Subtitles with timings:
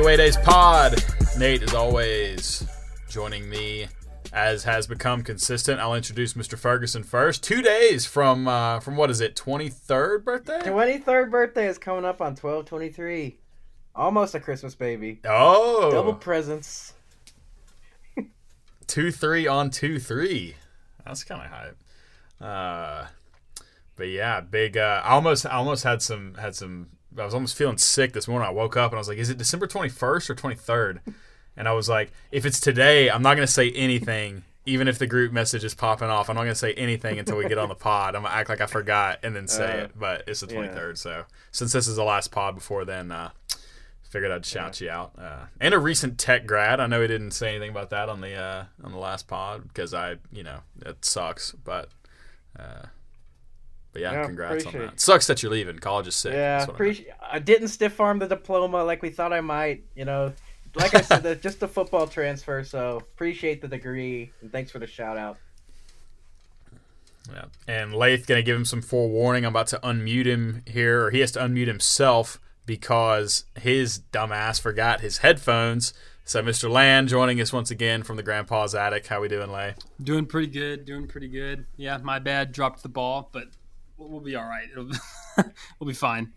[0.00, 1.04] Away Days Pod.
[1.38, 2.66] Nate, as always,
[3.10, 3.86] joining me
[4.32, 5.78] as has become consistent.
[5.78, 6.56] I'll introduce Mr.
[6.56, 7.44] Ferguson first.
[7.44, 9.36] Two days from uh, from what is it?
[9.36, 10.60] Twenty third birthday.
[10.62, 13.36] Twenty third birthday is coming up on twelve twenty three.
[13.94, 15.20] Almost a Christmas baby.
[15.24, 16.94] Oh, double presents.
[18.86, 20.56] two three on two three.
[21.04, 21.78] That's kind of hype.
[22.40, 23.06] Uh,
[23.96, 24.78] but yeah, big.
[24.78, 26.88] Uh, I almost I almost had some had some.
[27.18, 28.46] I was almost feeling sick this morning.
[28.48, 31.00] I woke up and I was like, "Is it December twenty first or 23rd?
[31.56, 35.06] And I was like, "If it's today, I'm not gonna say anything." Even if the
[35.06, 37.74] group message is popping off, I'm not gonna say anything until we get on the
[37.74, 38.14] pod.
[38.14, 39.92] I'm gonna act like I forgot and then say Uh, it.
[39.98, 40.94] But it's the 23rd, yeah.
[40.94, 43.30] so since this is the last pod before then, uh,
[44.02, 45.12] figured I'd shout you out.
[45.18, 46.78] Uh, and a recent tech grad.
[46.78, 49.66] I know he didn't say anything about that on the uh, on the last pod
[49.66, 51.52] because I, you know, it sucks.
[51.52, 51.88] But
[52.58, 52.86] uh,
[53.92, 54.82] but yeah, Yeah, congrats on that.
[54.94, 55.00] it.
[55.00, 55.78] Sucks that you're leaving.
[55.78, 56.32] College is sick.
[56.32, 59.84] Yeah, That's what I I didn't stiff arm the diploma like we thought I might.
[59.94, 60.32] You know,
[60.74, 62.62] like I said, that's just a football transfer.
[62.64, 65.36] So appreciate the degree and thanks for the shout out.
[67.32, 67.44] Yeah.
[67.68, 69.44] And Lath gonna give him some forewarning.
[69.44, 74.60] I'm about to unmute him here, or he has to unmute himself because his dumbass
[74.60, 75.92] forgot his headphones.
[76.24, 76.70] So Mr.
[76.70, 79.06] Land joining us once again from the Grandpa's attic.
[79.08, 79.74] How we doing, Lay?
[80.02, 80.84] Doing pretty good.
[80.84, 81.66] Doing pretty good.
[81.76, 82.52] Yeah, my bad.
[82.52, 83.44] Dropped the ball, but
[84.00, 84.66] we'll, we'll be all right.
[84.72, 84.90] It'll,
[85.78, 86.32] we'll be fine.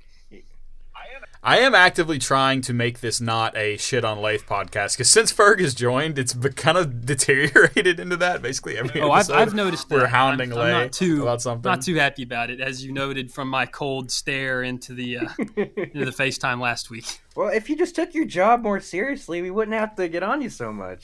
[1.46, 5.34] I am actively trying to make this not a shit on Lath podcast because since
[5.34, 8.42] Ferg has joined, it's be- kind of deteriorated into that.
[8.42, 9.96] Basically, every Oh, I've, I've noticed that.
[9.96, 11.70] we're hounding I'm, Lay I'm not too about something.
[11.70, 15.30] not too happy about it, as you noted from my cold stare into the uh,
[15.58, 17.20] into the FaceTime last week.
[17.36, 20.42] Well, if you just took your job more seriously, we wouldn't have to get on
[20.42, 21.04] you so much.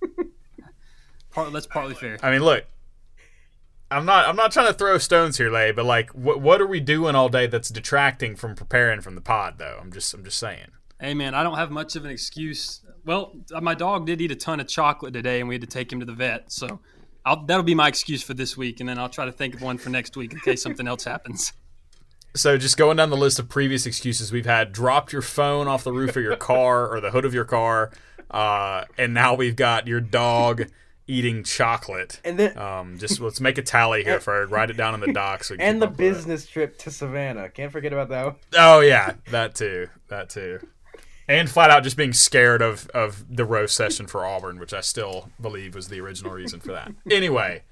[1.32, 2.16] Part, that's partly fair.
[2.22, 2.64] I mean, look,
[3.90, 6.66] I'm not I'm not trying to throw stones here, Lay, but like, what what are
[6.66, 9.78] we doing all day that's detracting from preparing from the pod, though?
[9.80, 10.68] I'm just I'm just saying.
[11.00, 12.80] Hey man, I don't have much of an excuse.
[13.04, 15.68] Well, uh, my dog did eat a ton of chocolate today, and we had to
[15.68, 16.52] take him to the vet.
[16.52, 16.80] So
[17.24, 19.62] I'll, that'll be my excuse for this week, and then I'll try to think of
[19.62, 21.52] one for next week in case something else happens.
[22.36, 25.82] So just going down the list of previous excuses we've had: dropped your phone off
[25.82, 27.90] the roof of your car or the hood of your car,
[28.30, 30.66] uh, and now we've got your dog
[31.08, 32.20] eating chocolate.
[32.24, 34.50] And then Um, just let's make a tally here, Ferg.
[34.50, 35.48] Write it down in the docs.
[35.48, 37.48] So and the business trip to Savannah.
[37.48, 38.24] Can't forget about that.
[38.26, 38.34] one.
[38.56, 39.88] Oh yeah, that too.
[40.08, 40.60] That too.
[41.26, 44.80] And flat out just being scared of of the roast session for Auburn, which I
[44.80, 46.92] still believe was the original reason for that.
[47.10, 47.62] Anyway,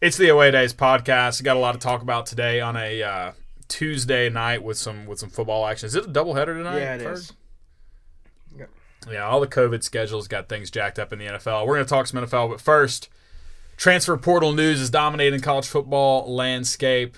[0.00, 1.42] it's the Away Days podcast.
[1.42, 3.32] Got a lot to talk about today on a uh,
[3.68, 5.86] Tuesday night with some with some football action.
[5.86, 6.78] Is it a doubleheader tonight?
[6.80, 7.12] Yeah, it Ferg?
[7.12, 7.32] is.
[9.08, 11.66] Yeah, all the COVID schedules got things jacked up in the NFL.
[11.66, 13.08] We're going to talk some NFL, but first,
[13.76, 17.16] transfer portal news is dominating college football landscape.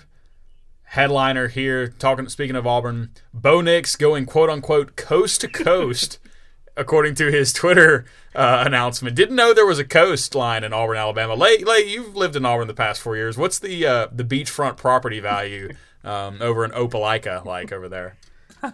[0.83, 6.19] Headliner here, talking speaking of Auburn, Bo Nix going quote unquote coast to coast,
[6.77, 8.05] according to his Twitter
[8.35, 9.15] uh, announcement.
[9.15, 11.33] Didn't know there was a coastline in Auburn, Alabama.
[11.33, 13.37] Lay, Lay, you've lived in Auburn the past four years.
[13.37, 15.73] What's the uh, the beachfront property value
[16.03, 18.17] um, over in Opelika like over there?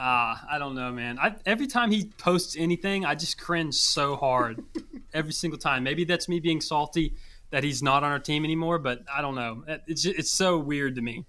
[0.00, 1.18] Ah, I don't know, man.
[1.18, 4.64] I, every time he posts anything, I just cringe so hard.
[5.12, 5.82] every single time.
[5.82, 7.14] Maybe that's me being salty
[7.50, 9.64] that he's not on our team anymore, but I don't know.
[9.86, 11.24] It's ju- it's so weird to me.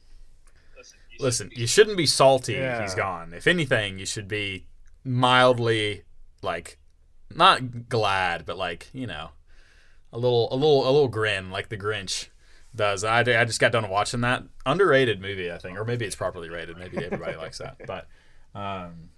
[1.20, 2.82] Listen, you shouldn't be salty Yeah.
[2.82, 3.34] he's gone.
[3.34, 4.68] If anything, you should be
[5.04, 6.04] mildly
[6.42, 6.78] like
[7.36, 9.30] not glad, but like, you know,
[10.14, 12.28] a little a little a little grin like the Grinch
[12.76, 13.04] does.
[13.04, 16.50] I, I just got done watching that underrated movie, I think, or maybe it's properly
[16.50, 16.78] rated.
[16.78, 17.78] Maybe everybody likes that.
[17.86, 18.08] But
[18.56, 19.10] um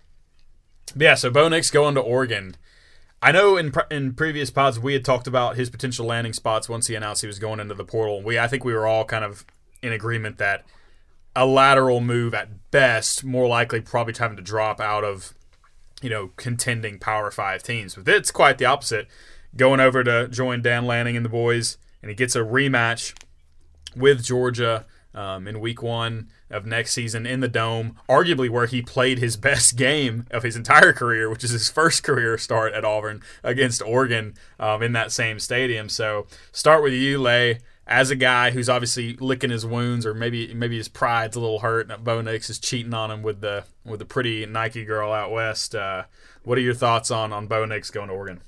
[0.96, 2.56] yeah, so Bo Nix going to Oregon.
[3.22, 6.68] I know in pre- in previous pods we had talked about his potential landing spots
[6.68, 8.22] once he announced he was going into the portal.
[8.22, 9.46] We I think we were all kind of
[9.82, 10.66] in agreement that
[11.36, 15.34] a lateral move at best, more likely probably having to drop out of,
[16.02, 17.96] you know, contending Power Five teams.
[17.96, 19.08] But it's quite the opposite.
[19.56, 23.14] Going over to join Dan Lanning and the boys, and he gets a rematch
[23.96, 28.82] with Georgia um, in Week One of next season in the Dome, arguably where he
[28.82, 32.86] played his best game of his entire career, which is his first career start at
[32.86, 35.90] Auburn against Oregon um, in that same stadium.
[35.90, 40.54] So start with you, Lay as a guy who's obviously licking his wounds, or maybe
[40.54, 43.66] maybe his pride's a little hurt, and Bo Nix is cheating on him with the
[43.84, 45.76] with the pretty Nike girl out west.
[45.76, 46.04] Uh,
[46.44, 48.42] what are your thoughts on on Bo Nix going to Oregon?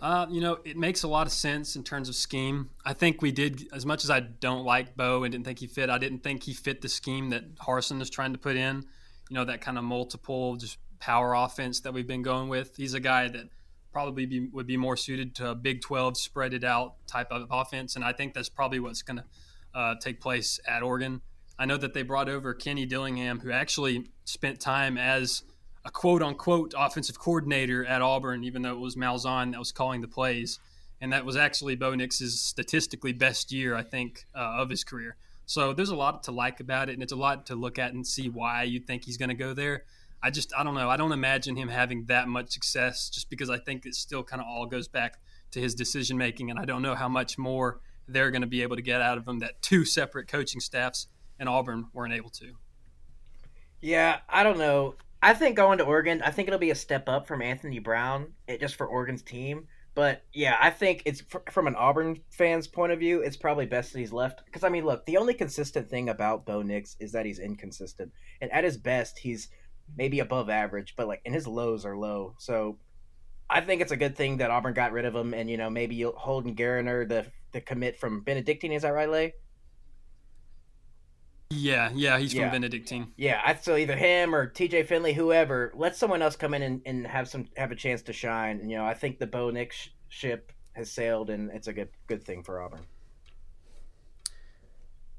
[0.00, 2.70] Uh, you know, it makes a lot of sense in terms of scheme.
[2.84, 5.66] I think we did, as much as I don't like Bo and didn't think he
[5.66, 8.86] fit, I didn't think he fit the scheme that Harsin is trying to put in.
[9.28, 12.76] You know, that kind of multiple, just power offense that we've been going with.
[12.76, 13.50] He's a guy that
[13.92, 17.48] probably be, would be more suited to a Big 12 spread it out type of
[17.50, 17.96] offense.
[17.96, 19.24] And I think that's probably what's going to
[19.74, 21.20] uh, take place at Oregon.
[21.58, 25.42] I know that they brought over Kenny Dillingham, who actually spent time as
[25.84, 30.00] a quote unquote offensive coordinator at Auburn, even though it was Malzahn that was calling
[30.00, 30.58] the plays.
[31.00, 35.16] And that was actually Bo Nix's statistically best year, I think, uh, of his career.
[35.46, 37.92] So there's a lot to like about it, and it's a lot to look at
[37.92, 39.84] and see why you think he's going to go there.
[40.22, 40.90] I just, I don't know.
[40.90, 44.42] I don't imagine him having that much success just because I think it still kind
[44.42, 45.18] of all goes back
[45.52, 48.62] to his decision making, and I don't know how much more they're going to be
[48.62, 51.06] able to get out of him that two separate coaching staffs
[51.38, 52.52] in Auburn weren't able to.
[53.80, 54.94] Yeah, I don't know.
[55.22, 58.32] I think going to Oregon, I think it'll be a step up from Anthony Brown,
[58.48, 59.66] it, just for Oregon's team.
[59.94, 63.92] But yeah, I think it's from an Auburn fan's point of view, it's probably best
[63.92, 64.44] that he's left.
[64.46, 68.12] Because I mean, look, the only consistent thing about Bo Nix is that he's inconsistent,
[68.40, 69.48] and at his best, he's
[69.96, 72.34] maybe above average, but like, and his lows are low.
[72.38, 72.78] So
[73.48, 75.68] I think it's a good thing that Auburn got rid of him, and you know
[75.68, 79.34] maybe Holden Geriner, the the commit from Benedictine, is that right, Lay?
[81.52, 82.42] Yeah, yeah, he's Yeah.
[82.42, 83.12] from Benedictine.
[83.16, 86.80] Yeah, I so either him or TJ Finley, whoever, let someone else come in and,
[86.86, 88.60] and have some have a chance to shine.
[88.60, 91.72] And, you know, I think the Bo Nix sh- ship has sailed, and it's a
[91.72, 92.86] good good thing for Auburn.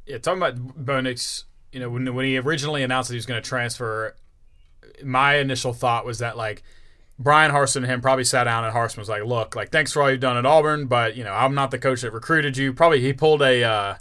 [0.05, 1.43] Yeah, talking about Bo Nix,
[1.73, 4.15] you know, when when he originally announced that he was going to transfer,
[5.03, 6.63] my initial thought was that like
[7.19, 10.01] Bryan Harsin and him probably sat down and Harsin was like, "Look, like thanks for
[10.01, 12.71] all you've done at Auburn, but you know I'm not the coach that recruited you."
[12.71, 13.95] Probably he pulled a uh,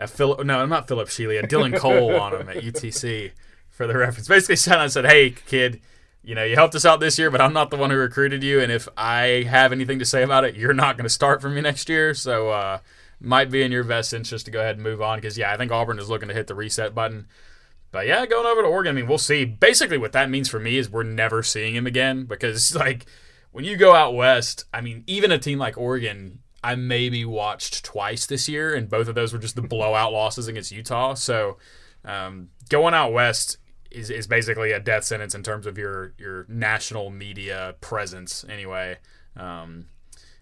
[0.00, 3.32] a Philip, no, not Philip Sheely, a Dylan Cole on him at UTC
[3.68, 4.28] for the reference.
[4.28, 5.80] Basically, sat and said, "Hey, kid."
[6.22, 8.42] You know, you helped us out this year, but I'm not the one who recruited
[8.44, 8.60] you.
[8.60, 11.48] And if I have anything to say about it, you're not going to start for
[11.48, 12.12] me next year.
[12.12, 12.80] So, uh,
[13.20, 15.56] might be in your best interest to go ahead and move on because yeah, I
[15.56, 17.26] think Auburn is looking to hit the reset button.
[17.92, 19.44] But yeah, going over to Oregon, I mean, we'll see.
[19.44, 23.06] Basically, what that means for me is we're never seeing him again because like
[23.52, 27.84] when you go out west, I mean, even a team like Oregon, I maybe watched
[27.84, 31.14] twice this year, and both of those were just the blowout losses against Utah.
[31.14, 31.58] So
[32.04, 33.58] um, going out west
[33.90, 38.98] is, is basically a death sentence in terms of your your national media presence anyway.
[39.36, 39.86] Um,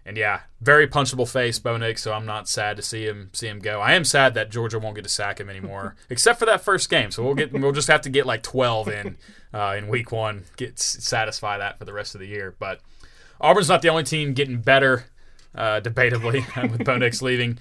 [0.09, 2.03] and yeah, very punchable face, Bo Nix.
[2.03, 3.81] So I'm not sad to see him see him go.
[3.81, 6.89] I am sad that Georgia won't get to sack him anymore, except for that first
[6.89, 7.11] game.
[7.11, 9.17] So we'll get we'll just have to get like 12 in
[9.53, 12.55] uh, in week one, get satisfy that for the rest of the year.
[12.59, 12.81] But
[13.41, 15.05] Auburn's not the only team getting better,
[15.55, 17.59] uh, debatably with Bo Nix leaving.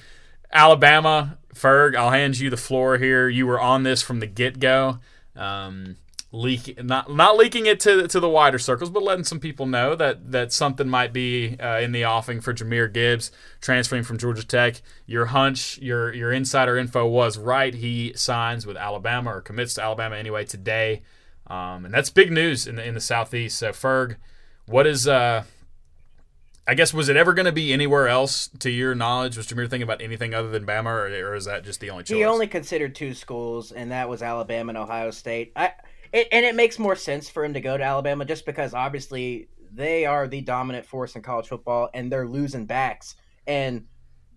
[0.52, 3.28] Alabama, Ferg, I'll hand you the floor here.
[3.28, 5.00] You were on this from the get go.
[5.36, 5.98] Um,
[6.32, 9.96] leak not not leaking it to to the wider circles, but letting some people know
[9.96, 13.32] that that something might be uh, in the offing for Jahmyr Gibbs
[13.62, 14.82] transferring from Georgia Tech.
[15.06, 17.74] Your hunch, your your insider info was right.
[17.74, 21.02] He signs with Alabama or commits to Alabama anyway today,
[21.48, 23.58] um, and that's big news in the in the southeast.
[23.58, 24.18] So Ferg,
[24.66, 25.44] what is uh?
[26.68, 29.38] I guess was it ever going to be anywhere else to your knowledge?
[29.38, 32.04] Was Jahmyr thinking about anything other than Bama, or, or is that just the only
[32.04, 32.18] choice?
[32.18, 35.54] He only considered two schools, and that was Alabama and Ohio State.
[35.56, 35.72] I
[36.12, 39.48] it, and it makes more sense for him to go to Alabama just because obviously
[39.74, 43.16] they are the dominant force in college football, and they're losing backs.
[43.46, 43.86] And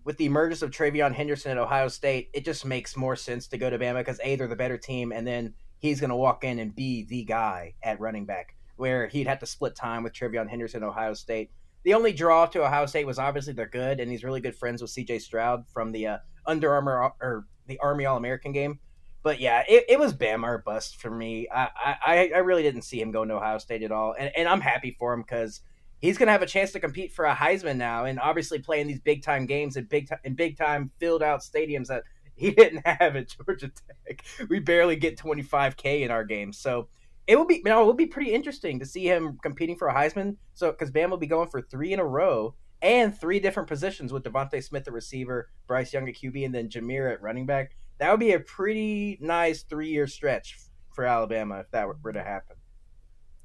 [0.05, 3.57] with the emergence of TreVeyon Henderson at Ohio State, it just makes more sense to
[3.57, 6.45] go to Bama because a they're the better team, and then he's going to walk
[6.45, 10.13] in and be the guy at running back, where he'd have to split time with
[10.13, 11.51] TreVeyon Henderson at Ohio State.
[11.83, 14.81] The only draw to Ohio State was obviously they're good, and he's really good friends
[14.81, 15.19] with C.J.
[15.19, 18.79] Stroud from the uh, Under Armour or the Army All American game.
[19.23, 21.47] But yeah, it, it was Bama or bust for me.
[21.53, 24.47] I, I I really didn't see him going to Ohio State at all, and, and
[24.47, 25.61] I'm happy for him because
[25.99, 28.87] he's going to have a chance to compete for a Heisman now, and obviously playing
[28.87, 32.03] these big time games in big time in big time filled out stadiums that
[32.35, 33.71] he didn't have at Georgia
[34.07, 34.23] Tech.
[34.49, 36.87] We barely get 25k in our games, so
[37.27, 39.87] it will be you know, it will be pretty interesting to see him competing for
[39.87, 40.37] a Heisman.
[40.53, 44.11] So because Bama will be going for three in a row and three different positions
[44.11, 47.75] with DeVonta Smith at receiver, Bryce Young at QB, and then Jahmyr at running back.
[47.99, 50.57] That would be a pretty nice three year stretch
[50.93, 52.57] for Alabama if that were to happen.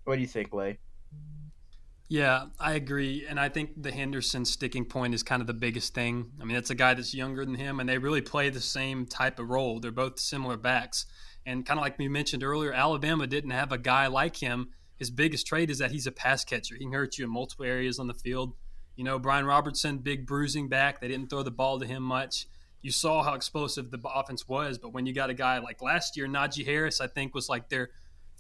[0.05, 0.79] What do you think, Lay?
[2.09, 3.27] Yeah, I agree.
[3.29, 6.31] And I think the Henderson sticking point is kind of the biggest thing.
[6.41, 9.07] I mean, it's a guy that's younger than him, and they really play the same
[9.07, 9.81] type of role.
[9.81, 11.07] They're both similar backs.
[11.47, 14.71] And kind of like we mentioned earlier, Alabama didn't have a guy like him.
[14.99, 16.75] His biggest trait is that he's a pass catcher.
[16.75, 18.55] He can hurt you in multiple areas on the field.
[18.97, 21.01] You know, Brian Robinson, big bruising back.
[21.01, 22.47] They didn't throw the ball to him much.
[22.83, 26.17] You saw how explosive the offense was, but when you got a guy like last
[26.17, 27.91] year, Najee Harris, I think was like their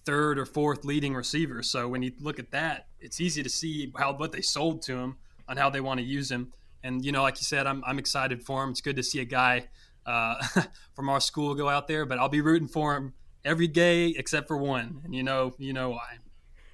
[0.04, 1.62] third or fourth leading receiver.
[1.62, 4.96] So when you look at that, it's easy to see how what they sold to
[4.96, 5.16] him
[5.48, 6.52] on how they want to use him.
[6.82, 8.70] And you know, like you said, I'm I'm excited for him.
[8.70, 9.66] It's good to see a guy
[10.06, 10.36] uh,
[10.94, 14.48] from our school go out there, but I'll be rooting for him every day except
[14.48, 16.18] for one, and you know you know why.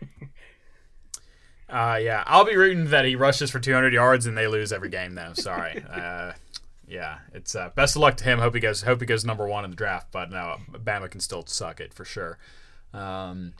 [1.72, 4.90] Uh, yeah, I'll be rooting that he rushes for 200 yards and they lose every
[4.90, 5.14] game.
[5.14, 5.82] Though, sorry.
[5.90, 6.32] uh,
[6.86, 8.40] yeah, it's uh, best of luck to him.
[8.40, 8.82] Hope he goes.
[8.82, 10.08] Hope he goes number one in the draft.
[10.12, 12.36] But no, Bama can still suck it for sure.
[12.92, 13.54] Um,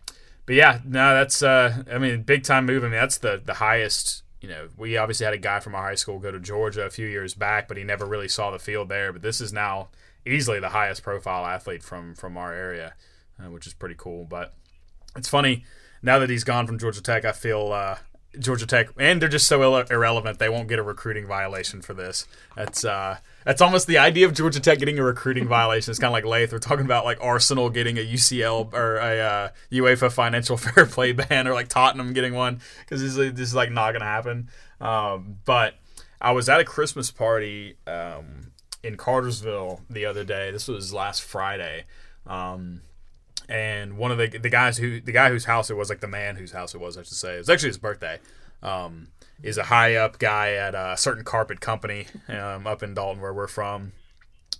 [0.45, 2.85] but yeah, no, that's uh, I mean, big time move.
[2.85, 4.22] I mean, that's the the highest.
[4.43, 6.91] You know, we obviously had a guy from our high school go to Georgia a
[6.91, 9.13] few years back, but he never really saw the field there.
[9.13, 9.89] But this is now
[10.27, 12.95] easily the highest profile athlete from from our area,
[13.41, 14.25] uh, which is pretty cool.
[14.25, 14.53] But
[15.17, 15.65] it's funny
[16.03, 17.25] now that he's gone from Georgia Tech.
[17.25, 17.99] I feel uh,
[18.39, 20.39] Georgia Tech, and they're just so irrelevant.
[20.39, 22.27] They won't get a recruiting violation for this.
[22.57, 25.91] That's uh, that's almost the idea of Georgia Tech getting a recruiting violation.
[25.91, 26.53] It's kind of like Lath.
[26.53, 31.13] We're talking about like Arsenal getting a UCL or a uh, UEFA financial fair play
[31.13, 34.49] ban, or like Tottenham getting one because this, this, is like not gonna happen.
[34.81, 35.75] Um, but
[36.21, 40.51] I was at a Christmas party um, in Cartersville the other day.
[40.51, 41.85] This was last Friday.
[42.27, 42.81] Um,
[43.49, 46.09] and one of the the guys who the guy whose house it was, like the
[46.09, 48.19] man whose house it was, I should say, it was actually his birthday.
[48.63, 49.09] Um,
[49.43, 53.35] is a high up guy at a certain carpet company um, up in Dalton, where
[53.35, 53.93] we're from.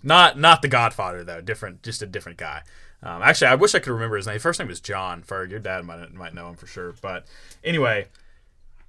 [0.03, 2.63] Not not the Godfather though, different, just a different guy.
[3.01, 4.33] Um, actually, I wish I could remember his name.
[4.33, 5.51] His first name was John Ferg.
[5.51, 6.93] Your dad might might know him for sure.
[7.01, 7.25] But
[7.63, 8.07] anyway,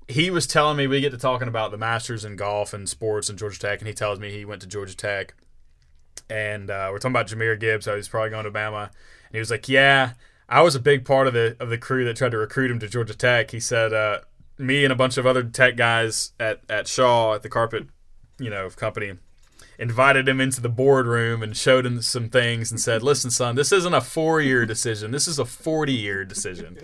[0.08, 3.28] he was telling me we get to talking about the Masters and golf and sports
[3.28, 5.34] and Georgia Tech, and he tells me he went to Georgia Tech,
[6.28, 8.90] and uh, we're talking about Jahmyr Gibbs, how he's probably going to Bama,
[9.34, 10.12] he was like, "Yeah,
[10.48, 12.78] I was a big part of the of the crew that tried to recruit him
[12.80, 14.20] to Georgia Tech." He said, uh,
[14.58, 17.86] "Me and a bunch of other tech guys at at Shaw at the carpet,
[18.38, 19.14] you know, company."
[19.76, 23.72] Invited him into the boardroom and showed him some things and said, "Listen, son, this
[23.72, 25.10] isn't a four-year decision.
[25.10, 26.78] This is a forty-year decision.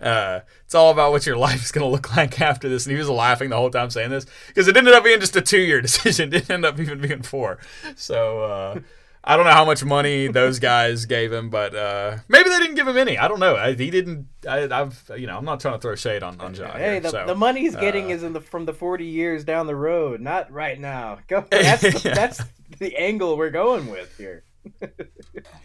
[0.00, 2.86] Uh, it's all about what your life is going to look like after this.
[2.86, 5.36] And he was laughing the whole time saying this because it ended up being just
[5.36, 6.28] a two year decision.
[6.28, 7.58] It didn't end up even being four.
[7.94, 8.80] So, uh,
[9.28, 12.76] I don't know how much money those guys gave him, but uh, maybe they didn't
[12.76, 13.18] give him any.
[13.18, 13.56] I don't know.
[13.56, 14.28] I, he didn't.
[14.48, 16.70] I, have you know I'm not trying to throw shade on on John.
[16.70, 19.04] Hey, here, the, so, the money he's getting uh, is in the from the 40
[19.04, 21.18] years down the road, not right now.
[21.26, 21.40] Go.
[21.50, 22.14] That's Yeah.
[22.14, 22.40] that's
[22.78, 24.44] the angle we're going with here.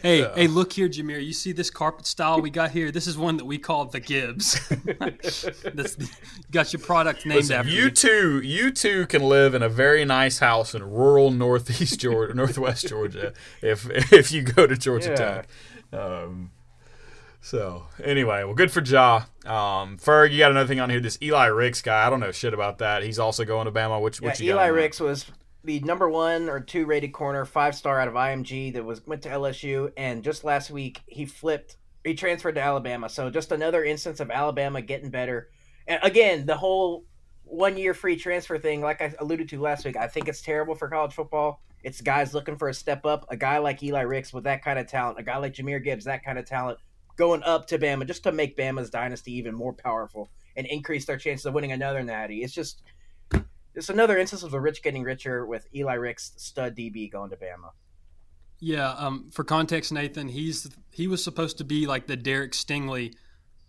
[0.02, 0.34] Hey, Yeah.
[0.34, 1.24] hey, look here, Jahmyr.
[1.24, 2.90] You see this carpet style we got here?
[2.90, 4.58] This is one that we call the Gibbs.
[5.74, 6.06] this, you
[6.50, 10.04] got your product named Listen, after you two, you two can live in a very
[10.04, 15.14] nice house in rural northeast Georgia, northwest Georgia, if if you go to Georgia Yeah.
[15.14, 15.48] Tech.
[15.92, 16.50] Um,
[17.40, 19.24] so anyway, well, good for Ja.
[19.44, 21.00] Um, Ferg, you got another thing on here.
[21.00, 23.02] This Eli Ricks guy, I don't know shit about that.
[23.02, 24.00] He's also going to Bama.
[24.00, 24.74] Which, Yeah, what you got Eli on?
[24.74, 25.26] Ricks was
[25.64, 29.22] the number one or two rated corner, five star out of IMG that was went
[29.22, 33.08] to LSU, and just last week he flipped, he transferred to Alabama.
[33.08, 35.50] So just another instance of Alabama getting better.
[35.86, 37.04] And again, the whole
[37.44, 40.74] one year free transfer thing, like I alluded to last week, I think it's terrible
[40.74, 41.62] for college football.
[41.84, 43.26] It's guys looking for a step up.
[43.28, 46.04] A guy like Eli Ricks with that kind of talent, a guy like Jahmyr Gibbs,
[46.04, 46.78] that kind of talent,
[47.16, 51.16] going up to Bama just to make Bama's dynasty even more powerful and increase their
[51.16, 52.42] chances of winning another natty.
[52.42, 52.82] It's just
[53.74, 57.36] it's another instance of the rich getting richer with Eli Ricks, stud DB, going to
[57.36, 57.70] Bama.
[58.58, 63.14] Yeah, um, for context, Nathan, he's he was supposed to be like the Derek Stingley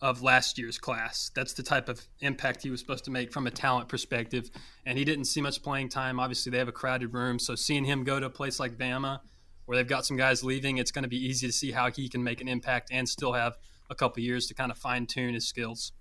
[0.02, 1.32] of last year's class.
[1.34, 4.52] That's the type of impact he was supposed to make from a talent perspective,
[4.86, 6.20] and he didn't see much playing time.
[6.20, 9.22] Obviously, they have a crowded room, so seeing him go to a place like Bama,
[9.66, 12.10] where they've got some guys leaving, it's going to be easy to see how he
[12.10, 13.56] can make an impact and still have
[13.90, 15.94] a couple years to kind of fine tune his skills.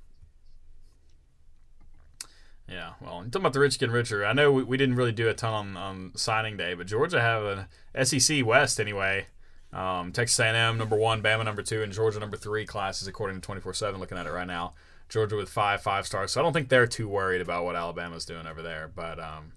[2.72, 4.24] Yeah, well, talking about the rich getting richer.
[4.24, 7.20] I know we, we didn't really do a ton on, on signing day, but Georgia
[7.20, 9.26] have an SEC West anyway.
[9.72, 13.44] Um, Texas A&M number one, Bama number two, and Georgia number three classes according to
[13.44, 14.00] twenty four seven.
[14.00, 14.72] Looking at it right now,
[15.08, 16.32] Georgia with five five stars.
[16.32, 18.90] So I don't think they're too worried about what Alabama's doing over there.
[18.94, 19.52] But um,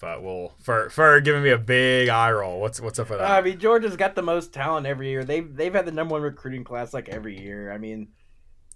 [0.00, 2.60] but we'll for for giving me a big eye roll.
[2.60, 3.30] What's what's up with that?
[3.30, 5.24] I mean, Georgia's got the most talent every year.
[5.24, 7.72] They've they've had the number one recruiting class like every year.
[7.72, 8.08] I mean,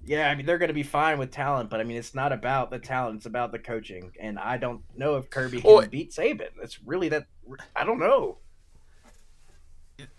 [0.04, 2.32] yeah, I mean they're going to be fine with talent, but I mean it's not
[2.32, 4.12] about the talent; it's about the coaching.
[4.20, 6.48] And I don't know if Kirby can Well, beat Saban.
[6.62, 7.26] It's really that.
[7.76, 8.38] I don't know.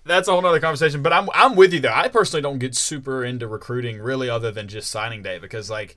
[0.06, 1.02] that's a whole nother conversation.
[1.02, 1.94] But I'm I'm with you though.
[1.94, 5.96] I personally don't get super into recruiting really, other than just signing day, because like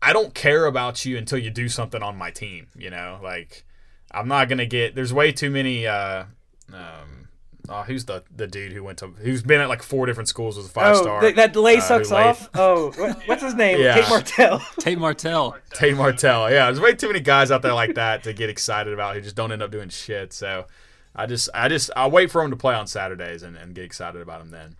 [0.00, 2.66] I don't care about you until you do something on my team.
[2.76, 3.64] You know, like
[4.10, 4.94] I'm not gonna get.
[4.94, 5.86] There's way too many.
[5.86, 6.24] Uh,
[6.72, 7.28] um,
[7.68, 10.56] oh, who's the the dude who went to who's been at like four different schools
[10.56, 11.20] with a five oh, star?
[11.20, 12.48] th- that delay uh, sucks off.
[12.54, 13.80] Oh, what, what's his name?
[13.80, 13.94] Yeah.
[13.94, 14.58] Tate Martell.
[14.78, 15.56] Tate Martell.
[15.74, 16.50] Tate Martell.
[16.50, 19.20] Yeah, there's way too many guys out there like that to get excited about who
[19.20, 20.32] just don't end up doing shit.
[20.32, 20.66] So
[21.14, 23.84] I just, I just, I'll wait for him to play on Saturdays and, and get
[23.84, 24.76] excited about him then.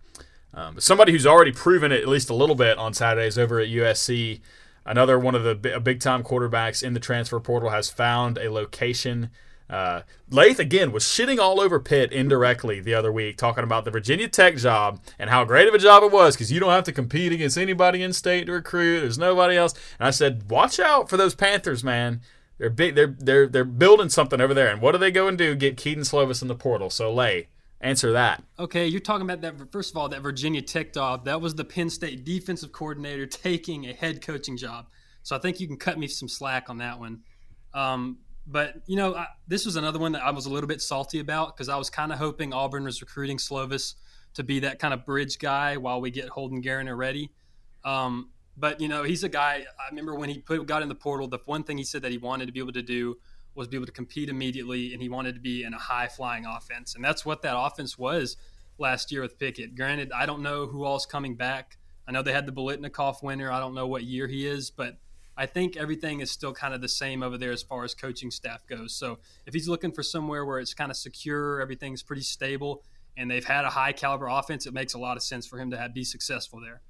[0.55, 3.59] Um, but somebody who's already proven it at least a little bit on Saturdays over
[3.59, 4.41] at USC,
[4.85, 8.51] another one of the bi- big time quarterbacks in the transfer portal has found a
[8.51, 9.31] location.
[9.69, 13.91] Uh, Lath again was shitting all over Pitt indirectly the other week, talking about the
[13.91, 16.85] Virginia Tech job and how great of a job it was because you don't have
[16.85, 19.01] to compete against anybody in state to recruit.
[19.01, 19.75] There's nobody else.
[19.99, 22.21] And I said, watch out for those Panthers, man.
[22.59, 22.95] They're big.
[22.95, 24.69] They're they're they're building something over there.
[24.69, 25.57] And what do they go and do?
[25.57, 26.91] Get Kedon Slovis in the portal.
[26.91, 27.49] So Lay,
[27.83, 28.45] Answer that.
[28.61, 29.73] Okay, you're talking about that.
[29.73, 33.87] First of all, that Virginia Tech job, that was the Penn State defensive coordinator taking
[33.87, 34.87] a head coaching job.
[35.25, 37.23] So I think you can cut me some slack on that one.
[37.75, 40.81] Um, but, you know, I, this was another one that I was a little bit
[40.81, 43.95] salty about because I was kind of hoping Auburn was recruiting Slovis
[44.35, 47.31] to be that kind of bridge guy while we get Holden Geriner ready.
[47.85, 50.95] Um, but, you know, he's a guy, I remember when he put, got in the
[50.95, 53.17] portal, the one thing he said that he wanted to be able to do–
[53.55, 56.47] was be able to compete immediately, and he wanted to be in a high flying
[56.47, 58.39] offense, and that's what that offense was
[58.79, 59.77] last year with Pickett.
[59.77, 61.77] Granted, I don't know who all's coming back.
[62.09, 63.53] I know they had the Biletnikoff winner.
[63.53, 64.97] I don't know what year he is, but
[65.37, 68.31] I think everything is still kind of the same over there as far as coaching
[68.31, 68.95] staff goes.
[68.95, 72.83] So if he's looking for somewhere where it's kind of secure, everything's pretty stable,
[73.17, 75.71] and they've had a high caliber offense, it makes a lot of sense for him
[75.71, 76.83] to have, be successful there.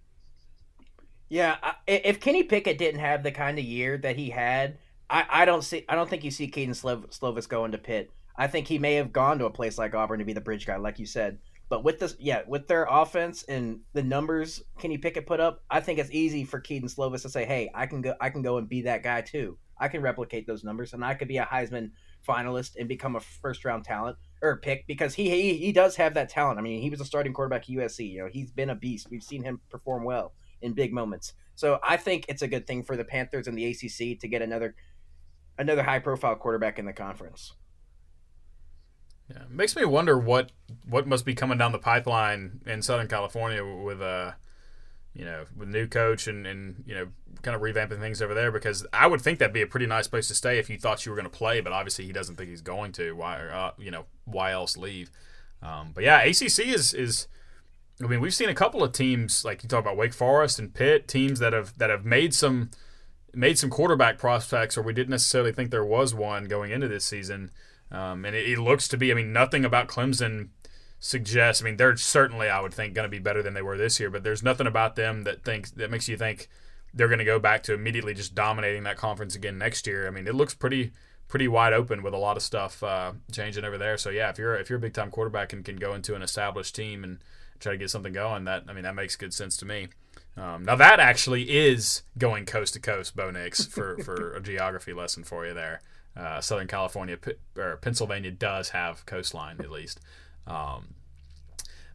[1.29, 1.57] Yeah,
[1.87, 4.77] if Kenny Pickett didn't have the kind of year that he had
[5.13, 8.11] I, I don't see I don't think you see Kedon Slovis going to Pitt.
[8.35, 10.67] I think he may have gone to a place like Auburn to be the bridge
[10.67, 11.39] guy, like you said.
[11.73, 15.81] But with this, yeah, with their offense and the numbers Kenny Pickett put up, I
[15.81, 18.59] think it's easy for Kedon Slovis to say, "Hey, I can go, I can go
[18.59, 19.57] and be that guy too.
[19.79, 21.93] I can replicate those numbers, and I could be a Heisman
[22.29, 26.13] finalist and become a first round talent or pick because he, he he does have
[26.13, 26.59] that talent.
[26.59, 28.11] I mean, he was a starting quarterback at USC.
[28.11, 29.09] You know, he's been a beast.
[29.11, 31.33] We've seen him perform well in big moments.
[31.55, 34.43] So I think it's a good thing for the Panthers and the ACC to get
[34.43, 34.75] another
[35.57, 37.55] another high profile quarterback in the conference.
[39.31, 40.53] Yeah, it makes me wonder what
[40.89, 44.33] what must be coming down the pipeline in Southern California with a uh,
[45.15, 47.09] you know with new coach and and you know
[47.43, 50.07] kind of revamping things over there because I would think that'd be a pretty nice
[50.07, 52.37] place to stay if you thought you were going to play, but obviously he doesn't
[52.37, 53.13] think he's going to.
[53.13, 55.11] Why uh, you know why else leave?
[55.63, 57.29] Um, but yeah, ACC is is.
[58.03, 60.75] I mean, we've seen a couple of teams like you talk about Wake Forest and
[60.75, 62.71] Pitt, teams that have that have made some
[63.35, 67.05] made some quarterback prospects, or we didn't necessarily think there was one going into this
[67.05, 67.51] season.
[67.93, 70.49] Um, and it, it, looks to be, I mean, nothing about Clemson
[70.99, 73.77] suggests, I mean, they're certainly, I would think, going to be better than they were
[73.77, 76.49] this year, but there's nothing about them that thinks that makes you think
[76.95, 80.07] they're going to go back to immediately just dominating that conference again next year.
[80.07, 80.93] I mean, it looks pretty
[81.29, 83.97] pretty wide open with a lot of stuff uh, changing over there.
[83.97, 86.23] So yeah, if you're if you're a big time quarterback and can go into an
[86.23, 87.19] established team and
[87.59, 89.89] try to get something going, that I mean that makes good sense to me.
[90.37, 94.93] Um, now that actually is going coast to coast, Bo Nix, for, for a geography
[94.95, 95.83] lesson for you there.
[96.17, 97.19] Uh, Southern California
[97.57, 100.01] or Pennsylvania does have coastline at least.
[100.47, 100.95] Um,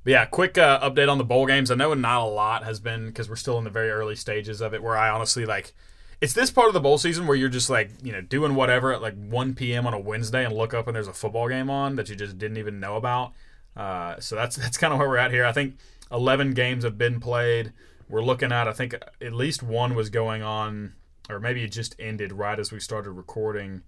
[0.03, 1.69] but yeah, quick uh, update on the bowl games.
[1.69, 4.61] I know not a lot has been because we're still in the very early stages
[4.61, 4.81] of it.
[4.81, 5.73] Where I honestly like,
[6.19, 8.93] it's this part of the bowl season where you're just like you know doing whatever
[8.93, 9.85] at like 1 p.m.
[9.85, 12.37] on a Wednesday and look up and there's a football game on that you just
[12.37, 13.33] didn't even know about.
[13.75, 15.45] Uh, so that's that's kind of where we're at here.
[15.45, 15.75] I think
[16.11, 17.73] 11 games have been played
[18.09, 20.93] we're looking at, I think at least one was going on,
[21.29, 23.83] or maybe it just ended right as we started recording.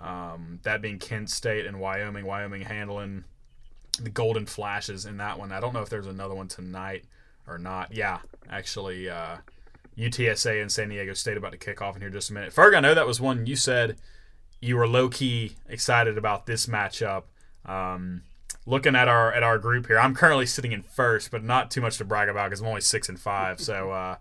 [0.00, 2.26] Um, that being Kent State and Wyoming.
[2.26, 3.24] Wyoming handling
[4.00, 5.52] the Golden Flashes in that one.
[5.52, 7.04] I don't know if there's another one tonight
[7.46, 7.94] or not.
[7.94, 8.18] Yeah,
[8.50, 9.36] actually, uh,
[9.96, 12.52] UTSA and San Diego State about to kick off in here just a minute.
[12.52, 13.96] Ferg, I know that was one you said
[14.60, 17.24] you were low key excited about this matchup.
[17.66, 18.22] Um,
[18.66, 21.80] looking at our at our group here, I'm currently sitting in first, but not too
[21.80, 23.60] much to brag about because I'm only six and five.
[23.60, 24.16] So, uh,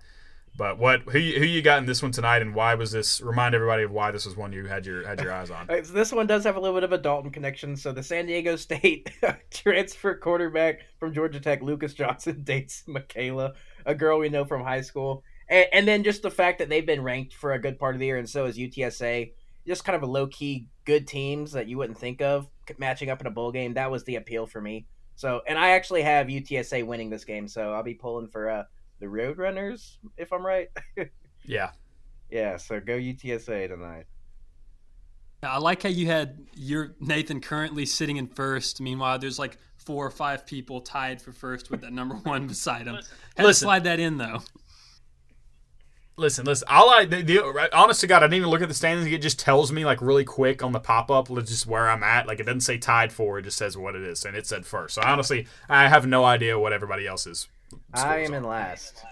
[0.56, 3.22] but what who who you got in this one tonight, and why was this?
[3.22, 5.66] Remind everybody of why this was one you had your had your eyes on.
[5.68, 7.76] Right, so this one does have a little bit of a Dalton connection.
[7.76, 9.10] So the San Diego State
[9.52, 13.54] transfer quarterback from Georgia Tech, Lucas Johnson, dates Michaela,
[13.86, 16.86] a girl we know from high school, and, and then just the fact that they've
[16.86, 19.32] been ranked for a good part of the year, and so is UTSA.
[19.66, 23.22] Just kind of a low key good teams that you wouldn't think of matching up
[23.22, 23.74] in a bowl game.
[23.74, 24.86] That was the appeal for me.
[25.16, 28.64] So, and I actually have UTSA winning this game, so I'll be pulling for uh,
[29.04, 30.70] the Roadrunners if I'm right.
[31.46, 31.72] yeah,
[32.32, 32.58] yeah.
[32.58, 34.06] So go UTSA tonight.
[35.44, 38.80] I like how you had your Nathan currently sitting in first.
[38.80, 42.88] Meanwhile, there's like four or five people tied for first with that number one beside
[42.88, 42.98] him.
[43.36, 44.42] Had to slide that in though.
[46.16, 46.68] Listen, listen.
[46.70, 49.12] All I, the, the, honest to God, I didn't even look at the standings.
[49.12, 52.28] It just tells me like really quick on the pop up, just where I'm at.
[52.28, 54.66] Like it doesn't say tied for, it just says what it is, and it said
[54.66, 54.94] first.
[54.96, 57.48] So honestly, I have no idea what everybody else is.
[57.94, 59.04] I am in last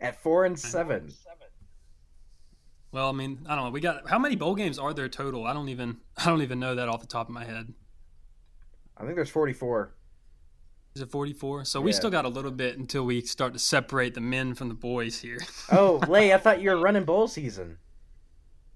[0.00, 1.12] at four and seven.
[2.92, 3.70] Well, I mean, I don't know.
[3.70, 5.46] We got how many bowl games are there total?
[5.46, 7.72] I don't even I don't even know that off the top of my head.
[8.96, 9.94] I think there's 44.
[10.94, 11.64] Is it 44?
[11.64, 14.68] So we still got a little bit until we start to separate the men from
[14.68, 15.38] the boys here.
[15.72, 17.78] oh, Lay, I thought you were running bowl season.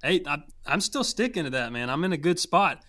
[0.02, 1.90] Hey, I, I'm still sticking to that, man.
[1.90, 2.82] I'm in a good spot.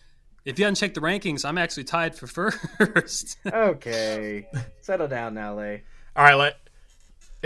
[0.45, 3.37] If you haven't the rankings, I'm actually tied for first.
[3.45, 4.47] okay.
[4.81, 5.83] Settle down now, Lay.
[6.15, 6.51] All right, Lay.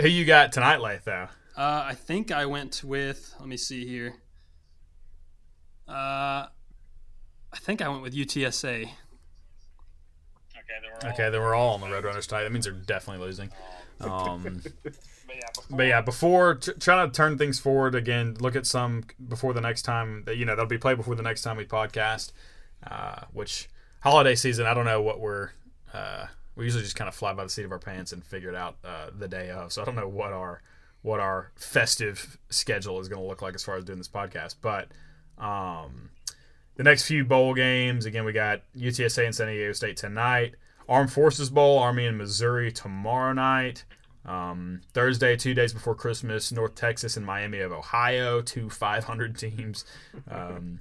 [0.00, 1.28] Who you got tonight, Lay, though?
[1.56, 4.14] Uh, I think I went with, let me see here.
[5.88, 6.46] Uh,
[7.52, 8.90] I think I went with UTSA.
[11.02, 12.44] Okay, then we're all on the Red Roadrunners tonight.
[12.44, 13.50] That means they're definitely losing.
[14.02, 14.62] Um,
[15.68, 19.60] but yeah, before t- trying to turn things forward again, look at some before the
[19.60, 22.32] next time that you know that'll be played before the next time we podcast.
[22.88, 23.68] Uh, which
[24.02, 25.50] holiday season, I don't know what we're.
[25.92, 28.48] Uh, we usually just kind of fly by the seat of our pants and figure
[28.48, 29.72] it out uh, the day of.
[29.72, 30.62] So I don't know what our
[31.02, 34.56] what our festive schedule is going to look like as far as doing this podcast.
[34.60, 34.88] But
[35.38, 36.10] um,
[36.76, 40.54] the next few bowl games, again, we got UTSA and San Diego State tonight.
[40.88, 43.84] Armed Forces Bowl, Army and Missouri tomorrow night.
[44.26, 49.84] Um, Thursday, two days before Christmas, North Texas and Miami of Ohio, two 500 teams.
[50.30, 50.80] Um,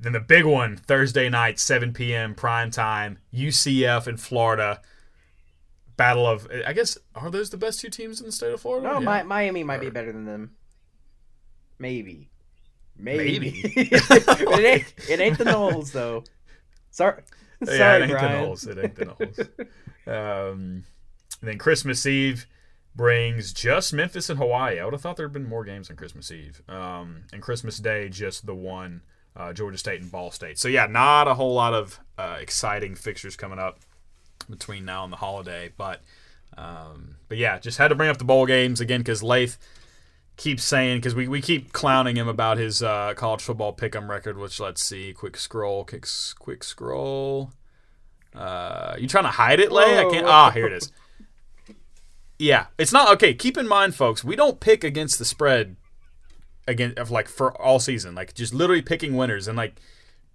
[0.00, 2.34] then the big one, Thursday night, 7 p.m.
[2.34, 4.80] prime time, UCF in Florida.
[5.96, 8.88] Battle of, I guess, are those the best two teams in the state of Florida?
[8.88, 9.22] No, Yeah.
[9.22, 10.52] Mi- Miami might be better than them.
[11.78, 12.30] Maybe.
[12.96, 13.38] Maybe.
[13.38, 13.60] Maybe.
[13.92, 16.24] it, ain't, it ain't the Noles though.
[16.90, 17.22] Sorry.
[17.64, 18.42] Sorry, yeah, it ain't Brian.
[18.42, 18.66] the Noles.
[18.66, 19.04] It ain't the
[20.06, 20.50] Noles.
[20.52, 20.84] um,
[21.40, 22.46] and then Christmas Eve
[22.94, 24.80] brings just Memphis and Hawaii.
[24.80, 26.62] I would have thought there had been more games on Christmas Eve.
[26.68, 29.02] Um, and Christmas Day, just the one,
[29.36, 30.58] uh, Georgia State and Ball State.
[30.58, 33.78] So yeah, not a whole lot of uh, exciting fixtures coming up
[34.48, 35.70] between now and the holiday.
[35.76, 36.02] But
[36.56, 39.58] um, but yeah, just had to bring up the bowl games again because Lath
[40.36, 44.36] keeps saying because we, we keep clowning him about his uh, college football pick'em record.
[44.36, 46.06] Which let's see, quick scroll, quick,
[46.38, 47.52] quick scroll.
[48.34, 49.98] Uh, you trying to hide it, Lay?
[49.98, 50.24] I can't.
[50.24, 50.32] Whoa.
[50.32, 50.92] Ah, here it is.
[52.38, 53.34] Yeah, it's not okay.
[53.34, 55.76] Keep in mind, folks, we don't pick against the spread
[56.70, 58.14] again of like for all season.
[58.14, 59.74] Like just literally picking winners and like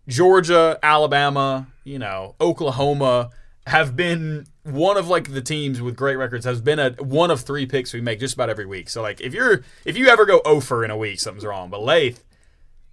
[0.08, 3.32] Georgia, Alabama, you know, Oklahoma
[3.68, 7.42] have been one of like the teams with great records has been a one of
[7.42, 8.90] three picks we make just about every week.
[8.90, 11.70] So like if you're if you ever go over in a week, something's wrong.
[11.70, 12.24] But Lath,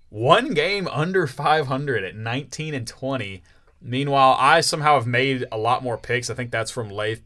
[0.09, 3.43] one game under 500 at 19 and 20.
[3.85, 6.31] Meanwhile, I somehow have made a lot more picks.
[6.31, 7.21] I think that's from Lath,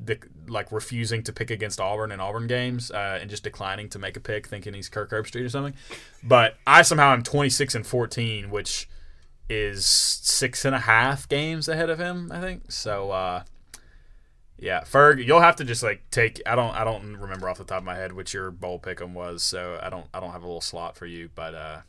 [0.49, 4.17] like refusing to pick against Auburn in Auburn games uh, and just declining to make
[4.17, 5.75] a pick, thinking he's Kirk Herbstreit or something.
[6.23, 8.89] But I somehow am 26 and 14, which
[9.49, 12.71] is six and a half games ahead of him, I think.
[12.73, 13.45] So, uh,
[14.59, 16.41] yeah, Ferg, you'll have to just like take.
[16.47, 16.75] I don't.
[16.75, 19.79] I don't remember off the top of my head which your bowl pick'em was, so
[19.83, 20.07] I don't.
[20.15, 21.81] I don't have a little slot for you, but uh,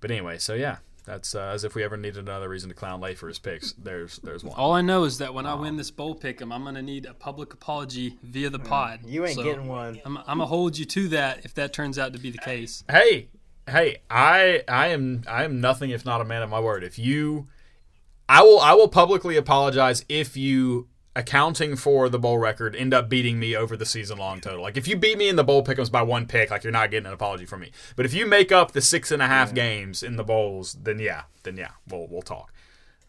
[0.00, 3.00] but anyway, so yeah, that's uh, as if we ever needed another reason to clown
[3.00, 3.72] Lay for his picks.
[3.72, 4.54] There's there's one.
[4.56, 6.82] All I know is that when I win this bowl pick 'em, I'm going to
[6.82, 9.00] need a public apology via the pod.
[9.06, 10.00] You ain't So getting one.
[10.04, 12.38] I'm, I'm going to hold you to that if that turns out to be the
[12.38, 12.84] case.
[12.90, 13.28] Hey,
[13.66, 16.84] hey, I I am I am nothing if not a man of my word.
[16.84, 17.48] If you,
[18.28, 23.08] I will I will publicly apologize if you accounting for the bowl record end up
[23.08, 24.62] beating me over the season long total.
[24.62, 26.90] Like if you beat me in the bowl pickums by one pick, like you're not
[26.90, 27.72] getting an apology from me.
[27.96, 30.98] But if you make up the six and a half games in the bowls, then
[30.98, 32.52] yeah, then yeah, we'll we'll talk.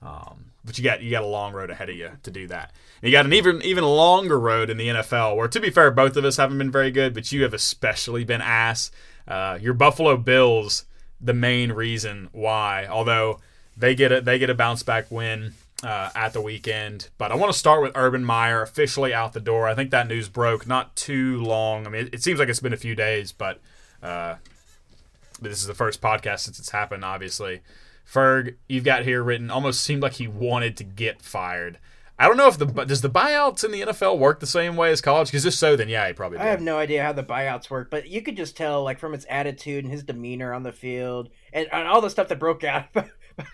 [0.01, 2.71] Um, but you got you got a long road ahead of you to do that.
[3.01, 5.35] And you got an even even longer road in the NFL.
[5.35, 8.23] Where to be fair, both of us haven't been very good, but you have especially
[8.23, 8.91] been ass.
[9.27, 10.85] Uh, your Buffalo Bills,
[11.21, 12.87] the main reason why.
[12.87, 13.39] Although
[13.77, 15.53] they get a they get a bounce back win
[15.83, 17.09] uh, at the weekend.
[17.17, 19.67] But I want to start with Urban Meyer officially out the door.
[19.67, 21.87] I think that news broke not too long.
[21.87, 23.59] I mean, it, it seems like it's been a few days, but
[24.01, 24.35] uh,
[25.41, 27.05] this is the first podcast since it's happened.
[27.05, 27.61] Obviously,
[28.11, 29.49] Ferg, you've got here written.
[29.49, 31.79] Almost seemed like he wanted to get fired.
[32.21, 34.91] I don't know if the does the buyouts in the NFL work the same way
[34.91, 35.29] as college.
[35.29, 36.37] Because if so, then yeah, he probably.
[36.37, 36.47] Did.
[36.47, 39.13] I have no idea how the buyouts work, but you could just tell, like, from
[39.13, 42.65] his attitude and his demeanor on the field, and, and all the stuff that broke
[42.65, 43.07] out about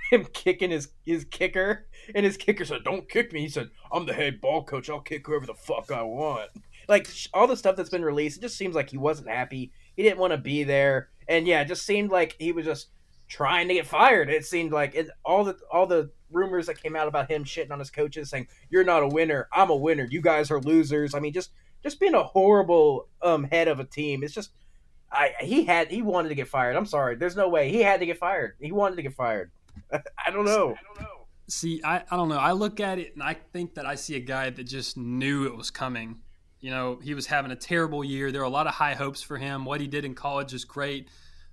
[0.10, 4.06] him kicking his his kicker, and his kicker said, "Don't kick me." He said, "I'm
[4.06, 4.90] the head ball coach.
[4.90, 6.52] I'll kick whoever the fuck I want."
[6.88, 9.72] Like all the stuff that's been released, it just seems like he wasn't happy.
[9.96, 12.90] He didn't want to be there, and yeah, it just seemed like he was just
[13.28, 14.30] trying to get fired.
[14.30, 17.72] It seemed like it, all the all the rumors that came out about him shitting
[17.72, 21.14] on his coaches, saying you're not a winner, I'm a winner, you guys are losers.
[21.14, 21.52] I mean, just
[21.84, 24.24] just being a horrible um head of a team.
[24.24, 24.52] It's just
[25.12, 26.76] I he had he wanted to get fired.
[26.76, 27.16] I'm sorry.
[27.16, 28.56] There's no way he had to get fired.
[28.60, 29.52] He wanted to get fired.
[29.92, 30.76] I don't know.
[31.48, 32.38] See, I, I don't know.
[32.38, 35.46] I look at it and I think that I see a guy that just knew
[35.46, 36.22] it was coming.
[36.60, 38.32] You know, he was having a terrible year.
[38.32, 39.66] There were a lot of high hopes for him.
[39.66, 41.10] What he did in college is great.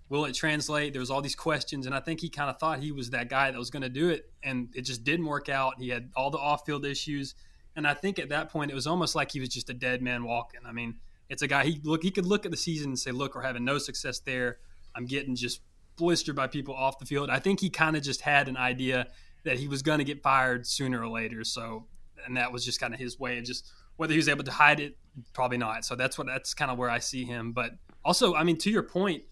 [0.08, 0.92] Will it translate?
[0.92, 3.30] There was all these questions, and I think he kind of thought he was that
[3.30, 5.74] guy that was going to do it, and it just didn't work out.
[5.78, 7.34] He had all the off-field issues,
[7.76, 10.02] and I think at that point it was almost like he was just a dead
[10.02, 10.60] man walking.
[10.66, 10.96] I mean,
[11.30, 13.42] it's a guy he look he could look at the season and say, "Look, we're
[13.42, 14.58] having no success there.
[14.94, 15.62] I'm getting just
[15.96, 19.08] blistered by people off the field." I think he kind of just had an idea
[19.44, 21.44] that he was going to get fired sooner or later.
[21.44, 21.86] So,
[22.26, 24.50] and that was just kind of his way of just whether he was able to
[24.50, 24.96] hide it,
[25.32, 25.84] probably not.
[25.84, 27.52] So that's what that's kind of where I see him.
[27.52, 27.72] But
[28.04, 29.22] also, I mean, to your point,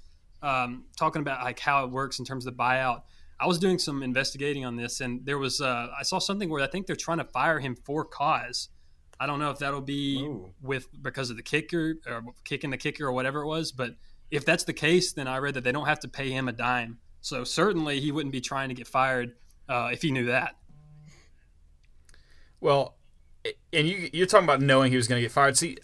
[0.42, 3.02] um, talking about like how it works in terms of the buyout,
[3.38, 6.62] I was doing some investigating on this, and there was uh, I saw something where
[6.62, 8.68] I think they're trying to fire him for cause.
[9.18, 10.50] I don't know if that'll be Ooh.
[10.62, 13.96] with because of the kicker or kicking the kicker or whatever it was, but
[14.30, 16.52] if that's the case, then I read that they don't have to pay him a
[16.52, 16.98] dime.
[17.20, 19.34] So certainly he wouldn't be trying to get fired
[19.70, 20.56] uh, if he knew that.
[22.60, 22.96] Well,
[23.72, 25.56] and you, you're talking about knowing he was going to get fired.
[25.56, 25.78] See,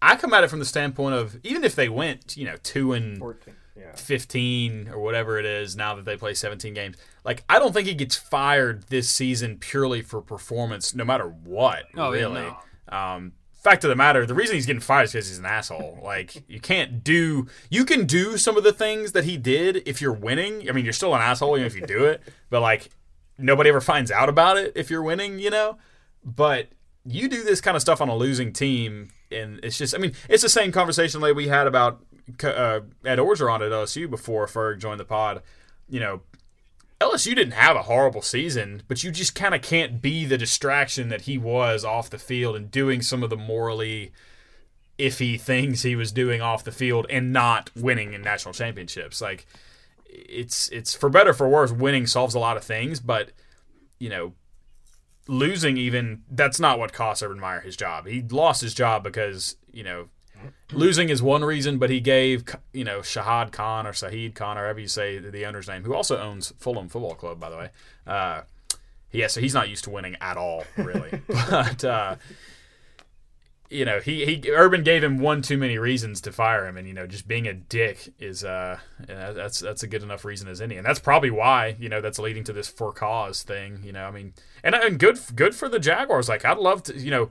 [0.00, 2.92] I come at it from the standpoint of even if they went, you know, two
[2.92, 3.54] and 14.
[3.76, 3.94] Yeah.
[3.94, 6.96] 15 or whatever it is now that they play 17 games.
[7.24, 11.84] Like, I don't think he gets fired this season purely for performance, no matter what.
[11.96, 12.50] Oh, yeah, really.
[12.88, 15.98] Um, fact of the matter, the reason he's getting fired is because he's an asshole.
[16.02, 20.02] Like, you can't do, you can do some of the things that he did if
[20.02, 20.68] you're winning.
[20.68, 22.90] I mean, you're still an asshole even if you do it, but like,
[23.40, 25.78] nobody ever finds out about it if you're winning, you know?
[26.24, 26.68] But
[27.04, 30.12] you do this kind of stuff on a losing team, and it's just, I mean,
[30.28, 32.04] it's the same conversation like we had about
[32.42, 35.42] uh, Ed Orgeron at LSU before Ferg joined the pod.
[35.88, 36.20] You know,
[37.00, 41.08] LSU didn't have a horrible season, but you just kind of can't be the distraction
[41.08, 44.12] that he was off the field and doing some of the morally
[44.98, 49.22] iffy things he was doing off the field and not winning in national championships.
[49.22, 49.46] Like
[50.12, 53.30] it's it's for better for worse, winning solves a lot of things, but
[53.98, 54.32] you know,
[55.28, 58.06] losing even that's not what cost Urban Meyer his job.
[58.06, 60.08] He lost his job because, you know,
[60.72, 64.62] losing is one reason, but he gave you know Shahad Khan or Sahid Khan or
[64.62, 67.70] however you say the owner's name, who also owns Fulham Football Club, by the way.
[68.06, 68.42] Uh,
[69.12, 71.20] yeah, so he's not used to winning at all, really.
[71.28, 72.16] but uh,
[73.70, 76.88] you know, he, he Urban gave him one too many reasons to fire him, and
[76.88, 80.60] you know, just being a dick is uh, that's that's a good enough reason as
[80.60, 83.80] any, and that's probably why you know that's leading to this for cause thing.
[83.84, 86.28] You know, I mean, and and good good for the Jaguars.
[86.28, 87.30] Like I'd love to, you know,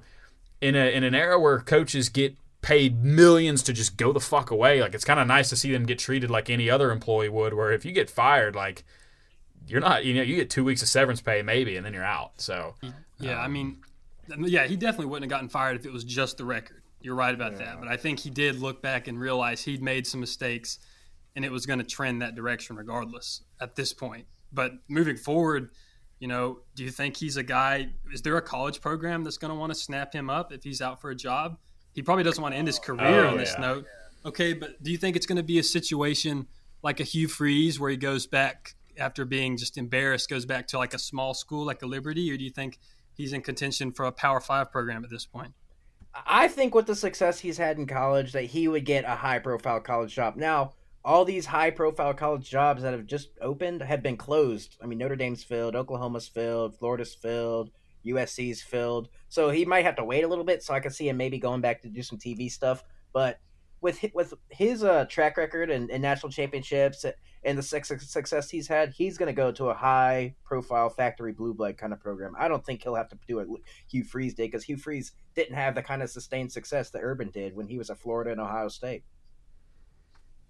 [0.61, 4.49] in a in an era where coaches get paid millions to just go the fuck
[4.49, 4.81] away.
[4.81, 7.53] Like it's kind of nice to see them get treated like any other employee would.
[7.53, 8.85] Where if you get fired, like
[9.67, 12.03] you're not, you know, you get two weeks of severance pay maybe, and then you're
[12.03, 12.31] out.
[12.37, 12.75] So
[13.19, 13.77] yeah, um, I mean,
[14.37, 16.83] yeah, he definitely wouldn't have gotten fired if it was just the record.
[17.01, 17.59] You're right about yeah.
[17.59, 17.79] that.
[17.79, 20.79] But I think he did look back and realize he'd made some mistakes,
[21.35, 24.25] and it was going to trend that direction regardless at this point.
[24.51, 25.71] But moving forward.
[26.19, 27.91] You know, do you think he's a guy?
[28.11, 30.81] Is there a college program that's going to want to snap him up if he's
[30.81, 31.57] out for a job?
[31.93, 33.61] he probably doesn't want to end his career oh, on this yeah.
[33.61, 33.85] note.
[34.25, 36.47] Okay, but do you think it's going to be a situation
[36.83, 40.77] like a Hugh Freeze where he goes back after being just embarrassed, goes back to
[40.77, 42.79] like a small school like a Liberty, or do you think
[43.19, 45.53] he's in contention for a Power Five program at this point?
[46.25, 49.39] I think with the success he's had in college, that he would get a high
[49.39, 50.37] profile college job.
[50.37, 54.77] Now, all these high profile college jobs that have just opened have been closed.
[54.81, 57.71] I mean, Notre Dame's filled, Oklahoma's filled, Florida's filled,
[58.05, 59.09] USC's filled.
[59.27, 60.63] So he might have to wait a little bit.
[60.63, 62.83] So I can see him maybe going back to do some TV stuff.
[63.13, 63.39] But
[63.81, 67.05] with with his uh, track record and, and, national championships
[67.43, 71.53] and the success he's had, he's going to go to a high profile factory blue
[71.53, 72.35] blood kind of program.
[72.37, 73.45] I don't think he'll have to do a
[73.89, 77.29] Hugh Freeze day because Hugh Freeze didn't have the kind of sustained success that Urban
[77.29, 79.03] did when he was at Florida and Ohio State.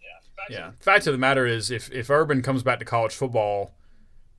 [0.01, 0.57] Yeah.
[0.57, 0.71] Yeah.
[0.79, 3.75] Fact of the matter is, if if Urban comes back to college football,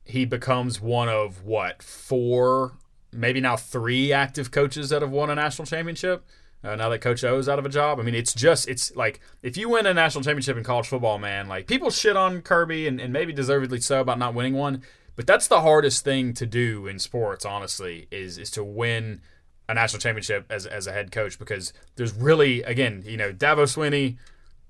[0.03, 2.73] he becomes one of what four
[3.13, 6.25] maybe now three active coaches that have won a national championship.
[6.63, 8.95] Uh, now that Coach O is out of a job, I mean, it's just it's
[8.95, 12.41] like if you win a national championship in college football, man, like people shit on
[12.41, 14.83] Kirby and, and maybe deservedly so about not winning one,
[15.15, 19.21] but that's the hardest thing to do in sports, honestly, is is to win
[19.67, 23.63] a national championship as as a head coach because there's really again, you know, Dabo
[23.63, 24.17] Swinney,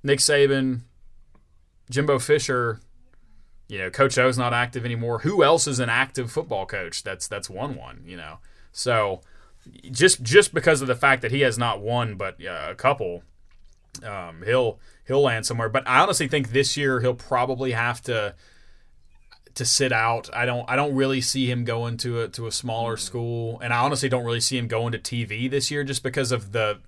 [0.02, 0.82] Nick Saban,
[1.90, 2.80] Jimbo Fisher,
[3.68, 5.20] you know, Coach O's not active anymore.
[5.20, 7.04] Who else is an active football coach?
[7.04, 8.04] That's that's one one.
[8.06, 8.40] You know,
[8.72, 9.22] so
[9.92, 13.24] just just because of the fact that he has not won but uh, a couple,
[14.04, 15.70] um, he'll he'll land somewhere.
[15.70, 18.36] But I honestly think this year he'll probably have to
[19.56, 20.30] to sit out.
[20.34, 23.06] I don't I don't really see him going to a to a smaller mm-hmm.
[23.06, 26.32] school, and I honestly don't really see him going to TV this year just because
[26.32, 26.80] of the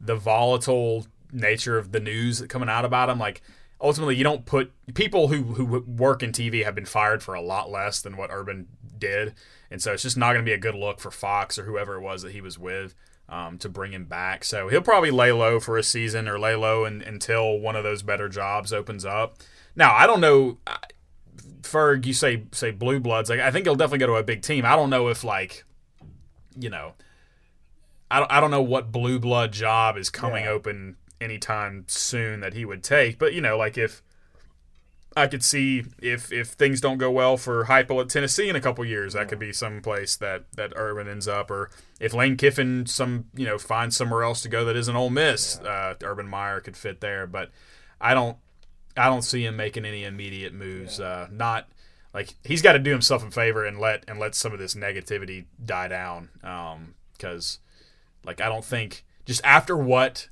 [0.00, 3.18] the volatile nature of the news coming out about him.
[3.18, 3.42] Like
[3.80, 7.42] ultimately you don't put people who who work in TV have been fired for a
[7.42, 9.34] lot less than what Urban did,
[9.70, 11.96] and so it's just not going to be a good look for Fox or whoever
[11.96, 12.94] it was that he was with.
[13.28, 16.56] Um, to bring him back, so he'll probably lay low for a season or lay
[16.56, 19.36] low in, until one of those better jobs opens up.
[19.76, 20.58] Now, I don't know.
[21.62, 23.30] Ferg, you say say blue bloods.
[23.30, 24.64] Like I think he'll definitely go to a big team.
[24.64, 25.64] I don't know if like,
[26.58, 26.94] you know,
[28.10, 30.50] I don't, I don't know what blue blood job is coming yeah.
[30.50, 33.18] open anytime soon that he would take.
[33.18, 34.02] But you know, like if
[35.16, 38.60] I could see if if things don't go well for Heupel at Tennessee in a
[38.60, 42.36] couple years, that could be some place that that Urban ends up, or if Lane
[42.36, 46.28] Kiffin some you know finds somewhere else to go that isn't Ole Miss, uh, Urban
[46.28, 47.26] Meyer could fit there.
[47.26, 47.50] But
[48.00, 48.36] I don't
[48.96, 51.00] I don't see him making any immediate moves.
[51.00, 51.68] Uh, not
[52.14, 54.74] like he's got to do himself a favor and let and let some of this
[54.74, 56.28] negativity die down.
[57.12, 60.28] Because um, like I don't think just after what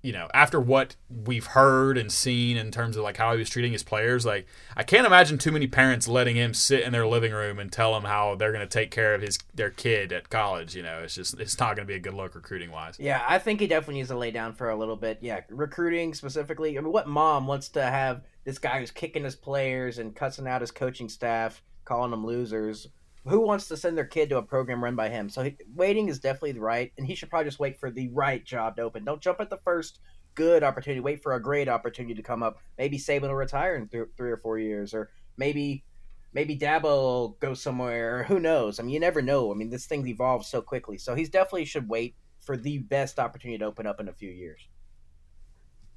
[0.00, 3.50] you know, after what we've heard and seen in terms of like how he was
[3.50, 7.06] treating his players, like I can't imagine too many parents letting him sit in their
[7.06, 10.12] living room and tell him how they're going to take care of his their kid
[10.12, 10.76] at college.
[10.76, 12.96] You know, it's just it's not going to be a good look recruiting wise.
[13.00, 15.18] Yeah, I think he definitely needs to lay down for a little bit.
[15.20, 16.78] Yeah, recruiting specifically.
[16.78, 20.46] I mean, what mom wants to have this guy who's kicking his players and cussing
[20.46, 22.88] out his coaching staff, calling them losers?
[23.28, 25.28] Who wants to send their kid to a program run by him?
[25.28, 28.08] So he, waiting is definitely the right, and he should probably just wait for the
[28.08, 29.04] right job to open.
[29.04, 30.00] Don't jump at the first
[30.34, 31.00] good opportunity.
[31.00, 32.58] Wait for a great opportunity to come up.
[32.78, 35.84] Maybe Saban will retire in th- three or four years, or maybe
[36.32, 38.22] maybe Dabo will go somewhere.
[38.24, 38.78] Who knows?
[38.78, 39.50] I mean, you never know.
[39.50, 40.98] I mean, this thing evolves so quickly.
[40.98, 44.30] So he's definitely should wait for the best opportunity to open up in a few
[44.30, 44.68] years.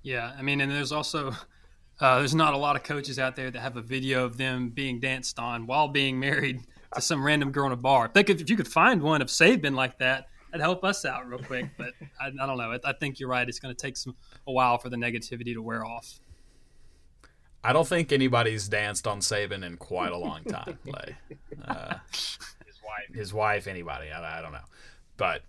[0.04, 1.36] Yeah, I mean, and there's also
[2.00, 4.70] uh, there's not a lot of coaches out there that have a video of them
[4.70, 6.62] being danced on while being married
[6.96, 8.08] to some random girl in a bar.
[8.08, 11.06] If, they could, if you could find one of Saban like that, that'd help us
[11.06, 11.70] out real quick.
[11.78, 12.72] But I, I don't know.
[12.72, 13.48] I, I, think you're right.
[13.48, 14.16] It's going to take some
[14.48, 16.20] a while for the negativity to wear off.
[17.64, 20.80] I don't think anybody's danced on Saban in quite a long time.
[20.86, 21.16] like,
[21.66, 21.96] uh,
[22.66, 24.10] his wife, his wife, anybody.
[24.12, 24.60] I, I, don't know.
[25.18, 25.44] But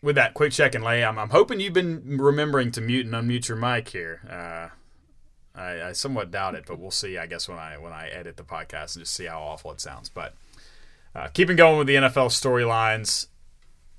[0.00, 3.14] with that quick check and lay, I'm, I'm hoping you've been remembering to mute and
[3.14, 4.20] unmute your mic here.
[4.30, 7.18] Uh, I, I, somewhat doubt it, but we'll see.
[7.18, 9.80] I guess when I when I edit the podcast and just see how awful it
[9.80, 10.08] sounds.
[10.08, 10.34] But
[11.14, 13.26] uh, keeping going with the NFL storylines,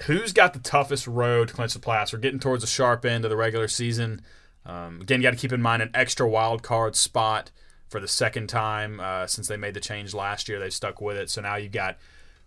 [0.03, 2.13] who's got the toughest road to clinch the playoffs?
[2.13, 4.21] We're getting towards the sharp end of the regular season.
[4.65, 7.51] Um, again, you got to keep in mind an extra wild card spot
[7.89, 10.59] for the second time uh, since they made the change last year.
[10.59, 11.97] They've stuck with it, so now you've got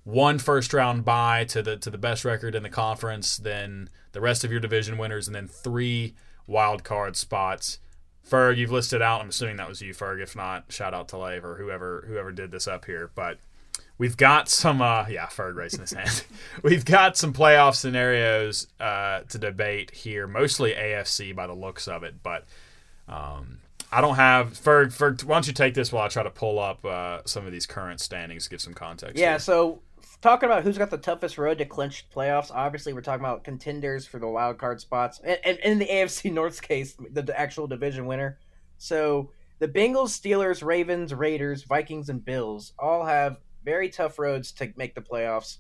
[0.05, 4.21] one first round bye to the to the best record in the conference, then the
[4.21, 6.15] rest of your division winners, and then three
[6.47, 7.79] wild card spots.
[8.29, 9.21] Ferg, you've listed out.
[9.21, 10.23] I'm assuming that was you, Ferg.
[10.23, 13.11] If not, shout out to Lave or whoever whoever did this up here.
[13.15, 13.39] But
[13.99, 16.25] we've got some uh yeah Ferg raising his hand
[16.63, 22.03] we've got some playoff scenarios uh to debate here mostly afc by the looks of
[22.03, 22.45] it but
[23.09, 23.59] um
[23.93, 26.59] i don't have Ferg, Ferg why don't you take this while i try to pull
[26.59, 29.39] up uh some of these current standings to give some context yeah here.
[29.39, 29.81] so
[30.21, 34.07] talking about who's got the toughest road to clinch playoffs obviously we're talking about contenders
[34.07, 37.67] for the wild card spots and, and in the afc north's case the, the actual
[37.67, 38.39] division winner
[38.77, 39.31] so
[39.61, 44.95] the Bengals, Steelers, Ravens, Raiders, Vikings, and Bills all have very tough roads to make
[44.95, 45.59] the playoffs,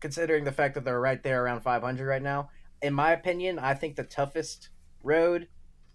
[0.00, 2.50] considering the fact that they're right there around 500 right now.
[2.82, 4.70] In my opinion, I think the toughest
[5.02, 5.48] road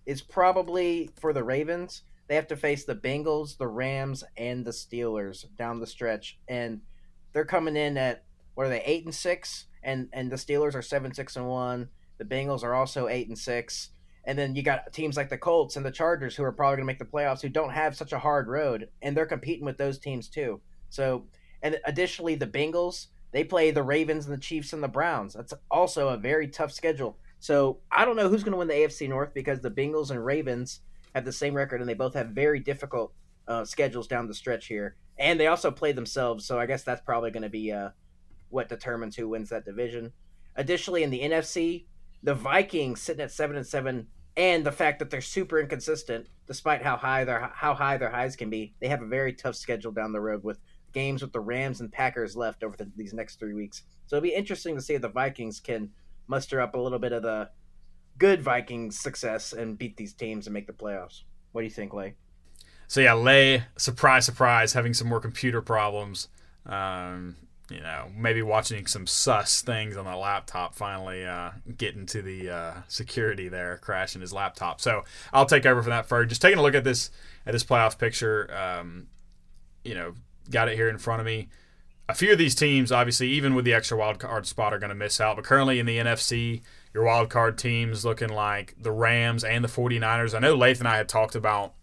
[0.05, 2.03] is probably for the Ravens.
[2.27, 6.81] They have to face the Bengals, the Rams, and the Steelers down the stretch, and
[7.33, 8.23] they're coming in at
[8.55, 11.89] what are they eight and six, and and the Steelers are seven six and one.
[12.17, 13.89] The Bengals are also eight and six.
[14.27, 16.87] And then you got teams like the Colts and the Chargers who are probably going
[16.87, 19.77] to make the playoffs who don't have such a hard road, and they're competing with
[19.77, 20.61] those teams too.
[20.89, 21.25] So
[21.65, 25.33] and additionally, the Bengals they play the Ravens and the Chiefs and the Browns.
[25.33, 27.17] That's also a very tough schedule.
[27.39, 30.25] So I don't know who's going to win the AFC North because the Bengals and
[30.25, 30.79] Ravens
[31.13, 33.13] have the same record and they both have very difficult
[33.45, 34.95] uh, schedules down the stretch here.
[35.19, 37.89] And they also play themselves, so I guess that's probably going to be uh,
[38.51, 40.13] what determines who wins that division.
[40.55, 41.87] Additionally, in the NFC,
[42.23, 46.83] the Vikings sitting at seven and seven, and the fact that they're super inconsistent, despite
[46.83, 49.91] how high their how high their highs can be, they have a very tough schedule
[49.91, 50.59] down the road with
[50.95, 53.83] games with the Rams and Packers left over the, these next three weeks.
[54.07, 55.91] So it'll be interesting to see if the Vikings can
[56.27, 57.49] muster up a little bit of the
[58.17, 61.23] good Vikings success and beat these teams and make the playoffs.
[61.51, 62.15] What do you think, Lay?
[62.87, 66.29] So yeah, Lay, surprise, surprise, having some more computer problems.
[66.65, 67.35] Um,
[67.69, 72.49] you know, maybe watching some sus things on the laptop, finally uh, getting to the
[72.49, 74.79] uh, security there, crashing his laptop.
[74.79, 75.03] So
[75.33, 76.05] I'll take over from that.
[76.05, 77.09] For just taking a look at this
[77.45, 79.07] at this playoff picture, um,
[79.83, 80.13] you know,
[80.49, 81.49] got it here in front of me.
[82.07, 84.89] A few of these teams, obviously, even with the extra wild card spot, are going
[84.89, 85.37] to miss out.
[85.37, 86.61] But currently in the NFC,
[86.93, 90.35] your wild card teams looking like the Rams and the 49ers.
[90.35, 91.73] I know Lath and I had talked about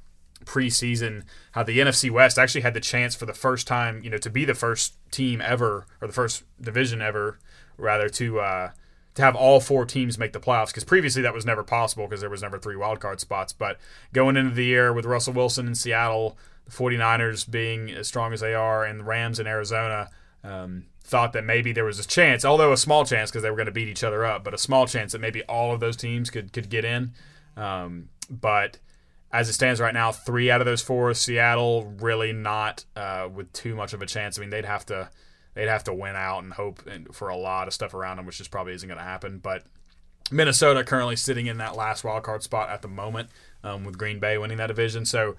[0.44, 4.18] preseason how the NFC West actually had the chance for the first time, you know,
[4.18, 7.38] to be the first team ever or the first division ever,
[7.76, 8.70] rather to uh,
[9.14, 12.20] to have all four teams make the playoffs because previously that was never possible because
[12.20, 13.52] there was never three wild card spots.
[13.52, 13.78] But
[14.12, 18.40] going into the year with Russell Wilson in Seattle, the 49ers being as strong as
[18.40, 20.10] they are, and the Rams in Arizona,
[20.44, 23.56] um, thought that maybe there was a chance, although a small chance because they were
[23.56, 25.96] going to beat each other up, but a small chance that maybe all of those
[25.96, 27.12] teams could could get in.
[27.56, 28.78] Um, but
[29.32, 33.52] as it stands right now, three out of those four, Seattle really not uh, with
[33.52, 34.38] too much of a chance.
[34.38, 35.10] I mean, they'd have to
[35.54, 36.82] they'd have to win out and hope
[37.12, 39.38] for a lot of stuff around them, which just probably isn't going to happen.
[39.38, 39.64] But
[40.30, 43.30] Minnesota currently sitting in that last wild card spot at the moment,
[43.64, 45.04] um, with Green Bay winning that division.
[45.04, 45.36] So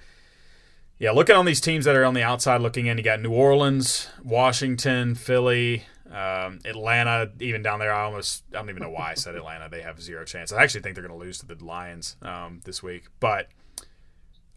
[1.04, 3.34] yeah, looking on these teams that are on the outside looking in, you got New
[3.34, 7.94] Orleans, Washington, Philly, um, Atlanta, even down there.
[7.94, 9.68] I almost I don't even know why I said Atlanta.
[9.70, 10.54] They have zero chance.
[10.54, 13.08] I actually think they're going to lose to the Lions um, this week.
[13.20, 13.50] But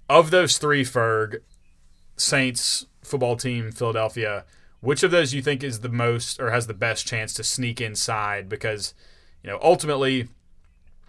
[0.09, 1.39] of those three, Ferg,
[2.17, 4.45] Saints, football team, Philadelphia,
[4.79, 7.81] which of those you think is the most or has the best chance to sneak
[7.81, 8.49] inside?
[8.49, 8.95] Because
[9.43, 10.29] you know ultimately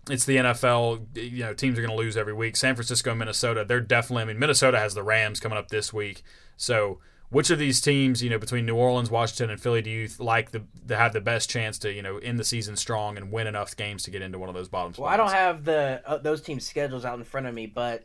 [0.10, 1.16] it's the NFL.
[1.16, 2.56] You know, teams are going to lose every week.
[2.56, 4.24] San Francisco, Minnesota, they're definitely.
[4.24, 6.24] I mean, Minnesota has the Rams coming up this week.
[6.56, 7.00] So,
[7.30, 10.52] which of these teams, you know, between New Orleans, Washington, and Philly, do you like
[10.52, 13.48] the to have the best chance to, you know, end the season strong and win
[13.48, 15.04] enough games to get into one of those bottom spots?
[15.04, 18.04] Well, I don't have the uh, those teams' schedules out in front of me, but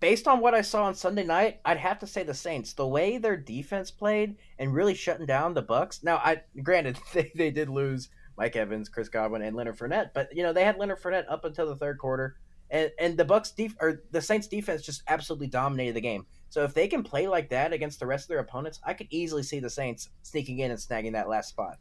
[0.00, 2.72] based on what I saw on Sunday night, I'd have to say the Saints.
[2.72, 6.04] The way their defense played and really shutting down the Bucs.
[6.04, 10.10] Now, I granted they, they did lose Mike Evans, Chris Godwin, and Leonard Fournette.
[10.14, 12.36] But you know they had Leonard Fournette up until the third quarter,
[12.70, 16.24] and and the Bucs def- or the Saints defense just absolutely dominated the game.
[16.48, 19.08] So if they can play like that against the rest of their opponents, I could
[19.10, 21.78] easily see the Saints sneaking in and snagging that last spot.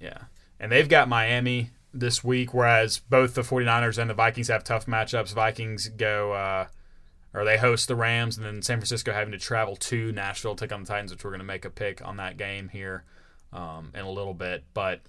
[0.00, 0.24] Yeah,
[0.60, 4.86] and they've got Miami this week, whereas both the 49ers and the Vikings have tough
[4.86, 5.32] matchups.
[5.32, 6.32] Vikings go.
[6.32, 6.66] Uh,
[7.34, 10.64] or they host the Rams, and then San Francisco having to travel to Nashville, to
[10.64, 13.02] take on the Titans, which we're going to make a pick on that game here
[13.52, 14.64] um, in a little bit.
[14.72, 15.00] But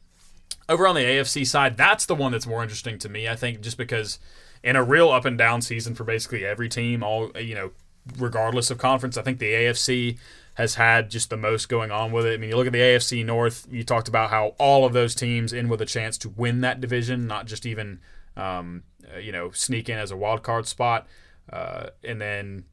[0.68, 3.28] over on the AFC side, that's the one that's more interesting to me.
[3.28, 4.20] I think just because
[4.64, 7.72] in a real up and down season for basically every team, all you know,
[8.18, 10.18] regardless of conference, I think the AFC
[10.56, 12.34] has had just the most going on with it.
[12.34, 13.68] I mean, you look at the AFC North.
[13.70, 16.82] You talked about how all of those teams in with a chance to win that
[16.82, 18.00] division, not just even
[18.36, 21.08] um, uh, you know sneak in as a wild card spot.
[21.52, 22.66] Uh, and then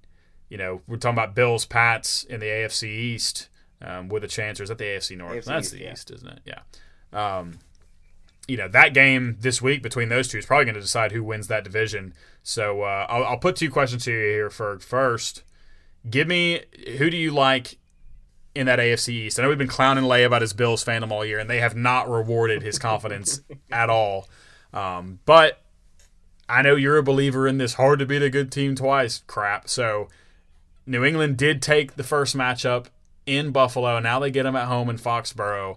[0.48, 3.48] you know we're talking about Bills, Pats in the AFC East
[3.82, 4.60] um, with a chance.
[4.60, 5.32] Or is that the AFC North?
[5.32, 5.92] AFC That's East, the yeah.
[5.92, 6.40] East, isn't it?
[6.46, 6.60] Yeah.
[7.12, 7.58] Um,
[8.48, 11.22] you know that game this week between those two is probably going to decide who
[11.22, 12.14] wins that division.
[12.42, 14.50] So uh, I'll, I'll put two questions to you here.
[14.50, 15.42] For first,
[16.08, 16.62] give me
[16.98, 17.78] who do you like
[18.54, 19.38] in that AFC East?
[19.38, 21.76] I know we've been clowning Lay about his Bills fandom all year, and they have
[21.76, 23.40] not rewarded his confidence
[23.70, 24.28] at all.
[24.72, 25.62] Um, but
[26.48, 29.68] I know you're a believer in this hard to beat a good team twice crap.
[29.68, 30.08] So
[30.86, 32.86] New England did take the first matchup
[33.26, 33.98] in Buffalo.
[34.00, 35.76] Now they get them at home in Foxborough.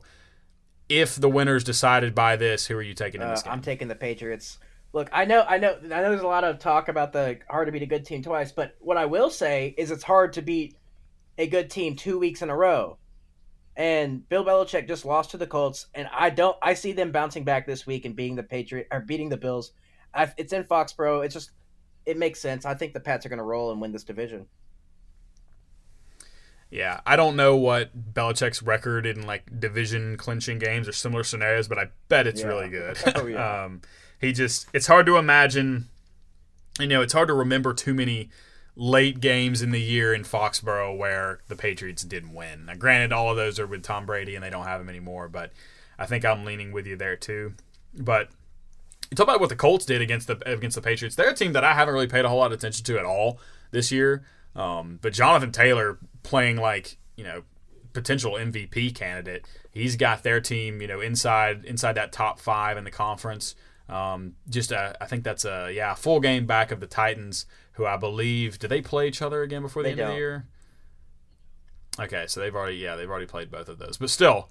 [0.88, 3.54] If the winner's decided by this, who are you taking in Uh, this game?
[3.54, 4.60] I'm taking the Patriots.
[4.94, 6.10] Look, I know, I know, I know.
[6.10, 8.76] There's a lot of talk about the hard to beat a good team twice, but
[8.80, 10.78] what I will say is it's hard to beat
[11.38, 12.98] a good team two weeks in a row.
[13.76, 16.56] And Bill Belichick just lost to the Colts, and I don't.
[16.62, 19.74] I see them bouncing back this week and beating the Patriot or beating the Bills.
[20.14, 21.26] I, it's in Foxborough.
[21.26, 21.52] It's just
[22.06, 22.64] it makes sense.
[22.66, 24.46] I think the Pats are going to roll and win this division.
[26.76, 31.68] Yeah, I don't know what Belichick's record in like division clinching games or similar scenarios,
[31.70, 32.48] but I bet it's Yeah.
[32.48, 32.98] really good.
[33.16, 33.64] Oh, yeah.
[33.64, 33.82] um,
[34.20, 35.88] he just it's hard to imagine.
[36.80, 38.30] You know, it's hard to remember too many
[38.76, 42.66] late games in the year in Foxborough where the Patriots didn't win.
[42.66, 45.30] Now, granted, all of those are with Tom Brady and they don't have him anymore,
[45.30, 45.54] but
[45.98, 47.54] I think I'm leaning with you there too.
[47.98, 48.28] But
[49.10, 51.16] you talk about what the Colts did against the against the Patriots.
[51.16, 53.06] They're a team that I haven't really paid a whole lot of attention to at
[53.06, 53.40] all
[53.72, 54.26] this year.
[54.56, 57.44] Um, but Jonathan Taylor playing like you know
[57.94, 59.46] potential MVP candidate.
[59.72, 63.56] He's got their team you know inside inside that top five in the conference.
[63.88, 67.86] Um, just a, I think that's a yeah full game back of the Titans, who
[67.86, 70.48] I believe did they play each other again before the They end of the year?
[72.00, 74.50] Okay, so they've already yeah they've already played both of those, but still,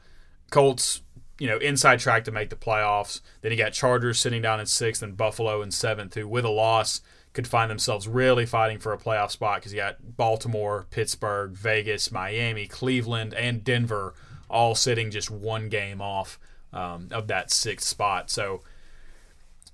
[0.50, 1.02] Colts
[1.38, 3.20] you know inside track to make the playoffs.
[3.42, 6.50] Then you got Chargers sitting down in sixth and Buffalo in seventh, who with a
[6.50, 7.00] loss
[7.32, 12.12] could find themselves really fighting for a playoff spot because you got Baltimore, Pittsburgh, Vegas,
[12.12, 14.14] Miami, Cleveland, and Denver
[14.48, 16.38] all sitting just one game off
[16.72, 18.30] um, of that sixth spot.
[18.30, 18.62] So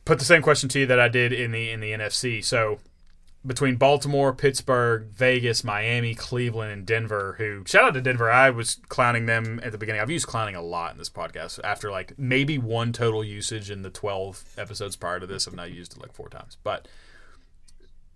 [0.06, 2.42] put the same question to you that I did in the in the NFC.
[2.42, 2.80] So
[3.47, 8.30] between Baltimore, Pittsburgh, Vegas, Miami, Cleveland, and Denver, who shout out to Denver.
[8.30, 10.01] I was clowning them at the beginning.
[10.01, 13.82] I've used clowning a lot in this podcast after like maybe one total usage in
[13.82, 15.49] the 12 episodes prior to this.
[15.49, 16.59] I've now used it like four times.
[16.62, 16.86] But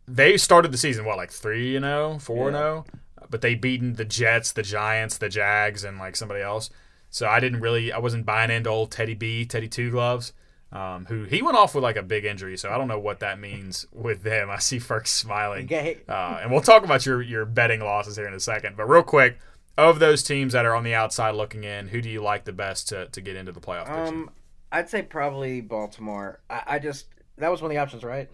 [0.07, 2.85] they started the season, what, like 3 and 0, 4 and 0?
[3.31, 6.69] But they beaten the Jets, the Giants, the Jags, and like somebody else.
[7.09, 10.35] So I didn't really, I wasn't buying into old Teddy B, Teddy Two Gloves
[10.75, 13.21] um, who he went off with like a big injury, so I don't know what
[13.21, 14.51] that means with them.
[14.51, 15.99] I see Ferg smiling, Okay.
[16.09, 18.77] uh, and we'll talk about your your betting losses here in a second.
[18.77, 19.39] But real quick,
[19.79, 22.53] of those teams that are on the outside looking in, who do you like the
[22.53, 24.03] best to, to get into the playoff picture?
[24.05, 24.31] Um,
[24.73, 26.41] I'd say probably Baltimore.
[26.51, 27.07] I, I just
[27.39, 28.29] that was one of the options, right?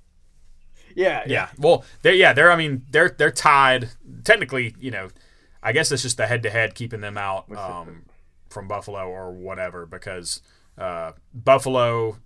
[0.94, 3.90] yeah, yeah, well, they're yeah they're I mean they're they're tied
[4.24, 4.74] technically.
[4.80, 5.08] You know,
[5.62, 8.06] I guess it's just the head to head keeping them out um,
[8.48, 10.40] from Buffalo or whatever because
[10.80, 12.16] uh, Buffalo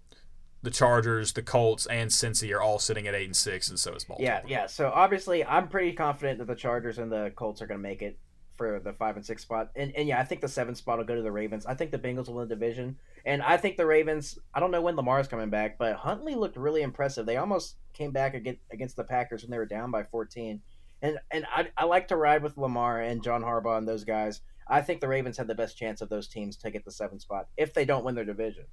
[0.65, 3.93] the Chargers, the Colts, and Cincy are all sitting at eight and six, and so
[3.93, 4.27] is Baltimore.
[4.27, 4.67] Yeah, yeah.
[4.67, 8.01] So obviously, I'm pretty confident that the Chargers and the Colts are going to make
[8.01, 8.19] it
[8.57, 9.71] for the five and six spot.
[9.77, 11.67] And and yeah, I think the seven spot will go to the Ravens.
[11.67, 12.97] I think the Bengals will win the division,
[13.27, 14.39] and I think the Ravens.
[14.55, 17.27] I don't know when Lamar's coming back, but Huntley looked really impressive.
[17.27, 20.63] They almost came back against the Packers when they were down by 14.
[21.03, 24.41] And and I, I like to ride with Lamar and John Harbaugh and those guys.
[24.69, 27.23] I think the Ravens have the best chance of those teams to get the seventh
[27.23, 28.65] spot if they don't win their division.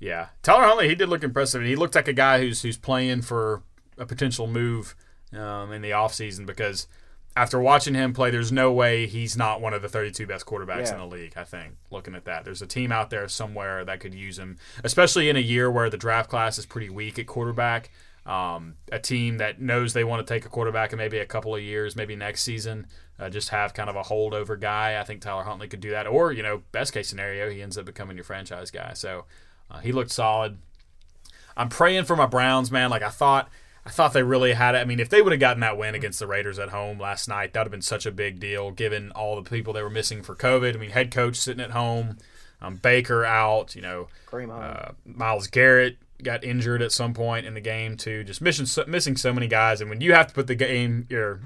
[0.00, 1.62] Yeah, Tyler Huntley, he did look impressive.
[1.62, 3.62] He looked like a guy who's who's playing for
[3.96, 4.96] a potential move
[5.32, 6.88] um, in the offseason because
[7.36, 10.86] after watching him play, there's no way he's not one of the 32 best quarterbacks
[10.86, 10.94] yeah.
[10.94, 11.32] in the league.
[11.36, 14.58] I think looking at that, there's a team out there somewhere that could use him,
[14.84, 17.90] especially in a year where the draft class is pretty weak at quarterback.
[18.26, 21.54] Um, a team that knows they want to take a quarterback in maybe a couple
[21.54, 22.86] of years, maybe next season,
[23.18, 24.98] uh, just have kind of a holdover guy.
[24.98, 27.76] I think Tyler Huntley could do that, or you know, best case scenario, he ends
[27.76, 28.94] up becoming your franchise guy.
[28.94, 29.26] So
[29.70, 30.58] uh, he looked solid.
[31.56, 32.90] I'm praying for my Browns, man.
[32.90, 33.50] Like I thought
[33.86, 34.78] I thought they really had it.
[34.78, 37.28] I mean, if they would have gotten that win against the Raiders at home last
[37.28, 39.90] night, that would have been such a big deal given all the people they were
[39.90, 40.74] missing for COVID.
[40.74, 42.16] I mean, head coach sitting at home,
[42.62, 44.08] um, Baker out, you know,
[44.62, 48.24] uh, Myles Garrett got injured at some point in the game too.
[48.24, 51.40] Just missing missing so many guys, and when you have to put the game your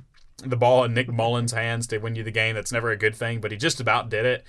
[0.45, 3.17] the ball in Nick Mullens' hands to win you the game, that's never a good
[3.17, 3.41] thing.
[3.41, 4.45] But he just about did it.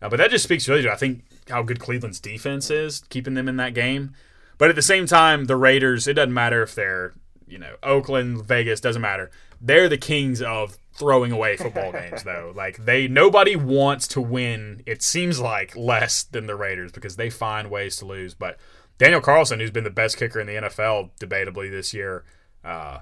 [0.00, 3.34] Uh, but that just speaks really to I think how good Cleveland's defense is, keeping
[3.34, 4.14] them in that game.
[4.56, 7.14] But at the same time, the Raiders, it doesn't matter if they're
[7.46, 9.30] you know, Oakland, Vegas, doesn't matter.
[9.60, 12.52] They're the kings of throwing away football games though.
[12.54, 17.30] Like they nobody wants to win, it seems like less than the Raiders because they
[17.30, 18.34] find ways to lose.
[18.34, 18.58] But
[18.98, 22.24] Daniel Carlson, who's been the best kicker in the NFL debatably this year,
[22.64, 22.98] uh,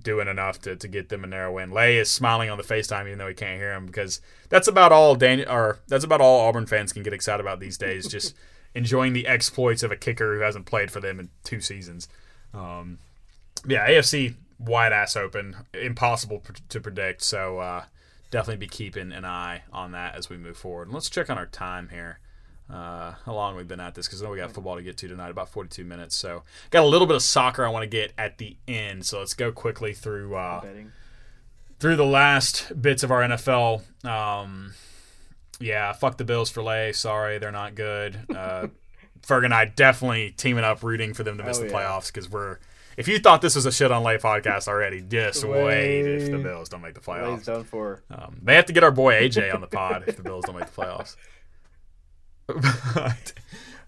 [0.00, 1.70] doing enough to, to get them a narrow win.
[1.70, 4.92] Lay is smiling on the FaceTime even though he can't hear him because that's about
[4.92, 8.08] all Daniel or that's about all Auburn fans can get excited about these days.
[8.08, 8.34] Just
[8.74, 12.08] enjoying the exploits of a kicker who hasn't played for them in two seasons.
[12.54, 12.98] Um,
[13.66, 17.22] yeah, AFC wide ass open, impossible to predict.
[17.22, 17.84] So uh,
[18.30, 20.88] definitely be keeping an eye on that as we move forward.
[20.88, 22.20] And let's check on our time here.
[22.70, 24.96] Uh, how long we've been at this because I know we got football to get
[24.98, 26.16] to tonight, about 42 minutes.
[26.16, 29.04] So got a little bit of soccer I want to get at the end.
[29.04, 30.64] So let's go quickly through uh,
[31.78, 33.82] through the last bits of our NFL.
[34.06, 34.72] Um,
[35.60, 36.92] yeah, fuck the Bills for lay.
[36.92, 38.18] Sorry, they're not good.
[38.42, 38.68] Uh,
[39.26, 42.28] Ferg and I definitely teaming up, rooting for them to miss oh, the playoffs because
[42.28, 42.58] we're
[42.96, 46.30] if you thought this was a shit on lay podcast already, just wait, wait if
[46.30, 47.36] the Bills don't make the playoffs.
[47.36, 48.02] Lay's done for.
[48.10, 50.58] Um, they have to get our boy AJ on the pod if the Bills don't
[50.58, 51.16] make the playoffs.
[52.46, 53.32] but,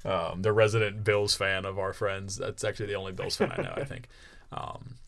[0.05, 2.37] um, the resident Bills fan of our friends.
[2.37, 3.75] That's actually the only Bills fan I know.
[3.77, 4.09] I think.
[4.53, 4.99] Um,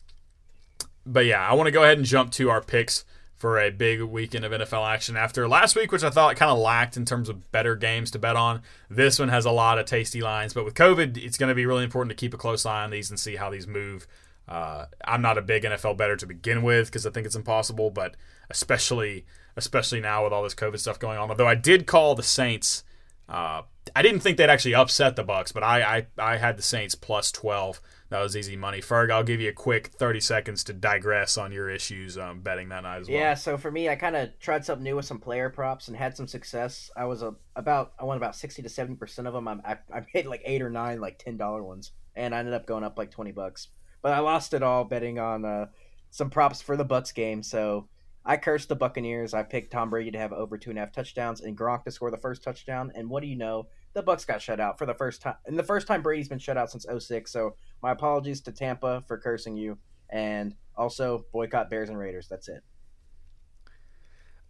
[1.05, 3.05] but yeah, I want to go ahead and jump to our picks
[3.37, 6.57] for a big weekend of NFL action after last week, which I thought kind of
[6.57, 8.61] lacked in terms of better games to bet on.
[8.89, 11.65] This one has a lot of tasty lines, but with COVID, it's going to be
[11.65, 14.07] really important to keep a close eye on these and see how these move.
[14.47, 17.91] Uh, I'm not a big NFL better to begin with because I think it's impossible,
[17.91, 18.15] but
[18.49, 19.25] especially
[19.55, 21.29] especially now with all this COVID stuff going on.
[21.29, 22.83] Although I did call the Saints,
[23.29, 23.63] uh,
[23.95, 26.95] I didn't think they'd actually upset the Bucs, but I I, I had the Saints
[26.95, 28.79] plus 12 that was easy money.
[28.79, 32.69] Ferg, I'll give you a quick 30 seconds to digress on your issues um, betting
[32.69, 33.17] that night as well.
[33.17, 35.97] Yeah, so for me, I kind of tried something new with some player props and
[35.97, 36.89] had some success.
[36.95, 39.47] I was a, about, I won about 60 to 70% of them.
[39.47, 39.77] I'm I
[40.13, 43.11] made like eight or nine, like $10 ones, and I ended up going up like
[43.11, 43.67] 20 bucks.
[44.01, 45.65] But I lost it all betting on uh,
[46.09, 47.43] some props for the Bucs game.
[47.43, 47.89] So
[48.27, 49.33] I cursed the Buccaneers.
[49.33, 51.91] I picked Tom Brady to have over two and a half touchdowns and Gronk to
[51.91, 52.91] score the first touchdown.
[52.93, 53.67] And what do you know?
[53.93, 56.37] The Bucs got shut out for the first time, and the first time Brady's been
[56.37, 57.31] shut out since 06.
[57.31, 59.77] So my apologies to Tampa for cursing you,
[60.09, 62.27] and also boycott Bears and Raiders.
[62.27, 62.63] That's it.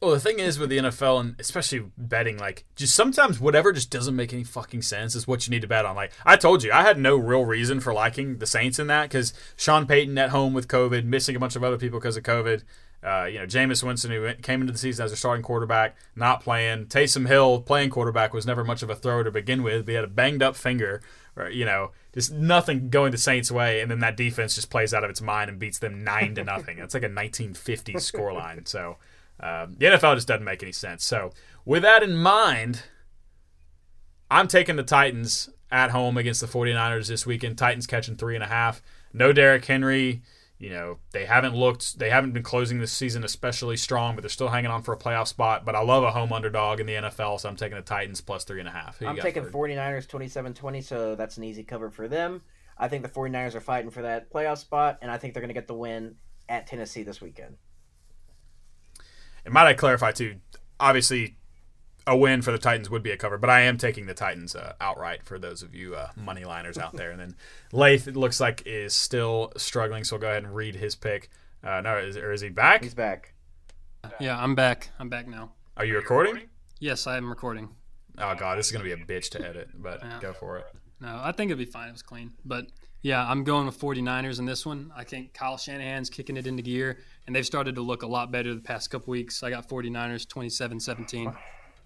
[0.02, 3.90] Well, the thing is with the NFL and especially betting, like just sometimes whatever just
[3.90, 5.96] doesn't make any fucking sense is what you need to bet on.
[5.96, 9.10] Like I told you, I had no real reason for liking the Saints in that
[9.10, 12.24] because Sean Payton at home with COVID, missing a bunch of other people because of
[12.24, 12.64] COVID.
[13.04, 16.42] Uh, you know, Jameis Winston, who came into the season as a starting quarterback, not
[16.42, 16.88] playing.
[16.88, 19.86] Taysom Hill, playing quarterback, was never much of a thrower to begin with.
[19.86, 21.02] But he had a banged up finger,
[21.36, 23.82] or, you know, just nothing going the Saints' way.
[23.82, 26.44] And then that defense just plays out of its mind and beats them 9 to
[26.44, 26.80] nothing.
[26.80, 28.68] It's like a 1950s scoreline.
[28.68, 28.98] So
[29.40, 31.06] um, the NFL just doesn't make any sense.
[31.06, 31.32] So
[31.66, 32.84] with that in mind,
[34.32, 37.58] I'm taking the Titans at home against the 49ers this weekend.
[37.58, 38.82] Titans catching three and a half.
[39.14, 40.22] No Derrick Henry.
[40.60, 44.30] You know, they haven't looked, they haven't been closing this season especially strong, but they're
[44.30, 45.66] still hanging on for a playoff spot.
[45.66, 48.44] But I love a home underdog in the NFL, so I'm taking the Titans plus
[48.44, 49.00] three and a half.
[49.02, 52.42] I'm taking 49ers 27 20, so that's an easy cover for them.
[52.78, 55.50] I think the 49ers are fighting for that playoff spot, and I think they're going
[55.50, 56.16] to get the win
[56.50, 57.58] at Tennessee this weekend.
[59.46, 60.38] And might I clarify, too,
[60.80, 61.38] obviously,
[62.08, 64.56] a win for the Titans would be a cover, but I am taking the Titans
[64.56, 67.12] uh, outright for those of you uh, money liners out there.
[67.12, 67.36] And then
[67.72, 71.30] Lath, it looks like, is still struggling, so we'll go ahead and read his pick.
[71.64, 72.82] Uh, no, is, or is he back?
[72.82, 73.34] He's back.
[74.20, 74.90] Yeah, I'm back.
[75.00, 75.52] I'm back now.
[75.76, 76.44] Are you recording?
[76.80, 77.70] Yes, I am recording.
[78.18, 80.20] Oh god, this is gonna be a bitch to edit, but Yeah.
[80.22, 80.66] go for it.
[81.00, 81.90] No, I think it'll be fine.
[81.90, 82.32] It was clean.
[82.46, 82.68] But
[83.02, 84.92] yeah, I'm going with 49ers in this one.
[84.96, 88.32] I think Kyle Shanahan's kicking it into gear, and they've started to look a lot
[88.32, 89.44] better the past couple weeks.
[89.44, 91.34] I got 49ers 27 17.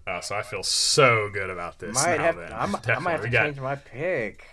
[0.06, 1.94] Oh, so I feel so good about this.
[1.94, 2.52] Might now have, then.
[2.52, 4.44] I'm, I might have to got- change my pick.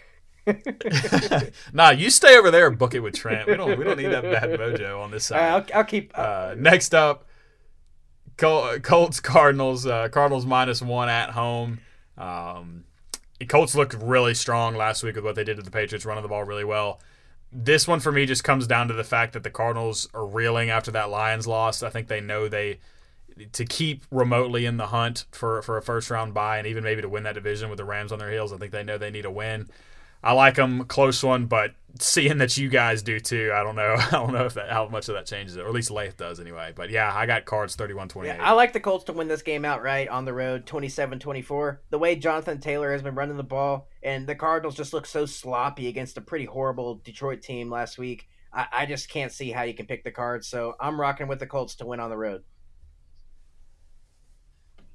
[1.73, 3.47] nah, you stay over there, and book it with Trent.
[3.47, 5.71] We don't we don't need that bad mojo on this All right, side.
[5.73, 6.17] I'll, I'll keep.
[6.17, 7.27] Uh, Uh, next up,
[8.37, 9.85] Col- Colts Cardinals.
[9.85, 11.79] Uh, Cardinals minus one at home.
[12.17, 12.83] Um,
[13.47, 16.29] Colts looked really strong last week with what they did to the Patriots, running the
[16.29, 16.99] ball really well.
[17.51, 20.69] This one for me just comes down to the fact that the Cardinals are reeling
[20.69, 21.81] after that Lions loss.
[21.83, 22.79] I think they know they
[23.45, 27.01] to keep remotely in the hunt for for a first round bye and even maybe
[27.01, 28.53] to win that division with the Rams on their heels.
[28.53, 29.67] I think they know they need a win.
[30.21, 33.95] I like them close one, but seeing that you guys do too, I don't know.
[33.97, 36.17] I don't know if that how much of that changes it, or at least Lath
[36.17, 36.73] does anyway.
[36.75, 38.25] But yeah, I got cards 31-28.
[38.25, 41.77] yeah, I like the Colts to win this game outright on the road, 27-24.
[41.89, 45.25] The way Jonathan Taylor has been running the ball, and the Cardinals just look so
[45.25, 48.27] sloppy against a pretty horrible Detroit team last week.
[48.53, 51.39] I, I just can't see how you can pick the cards, so I'm rocking with
[51.39, 52.43] the Colts to win on the road.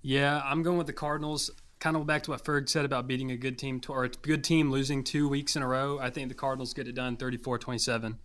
[0.07, 1.50] Yeah, I'm going with the Cardinals.
[1.80, 4.11] Kind of back to what Ferg said about beating a good team, to, or a
[4.11, 5.98] good team losing two weeks in a row.
[5.98, 8.18] I think the Cardinals get it done 34 27.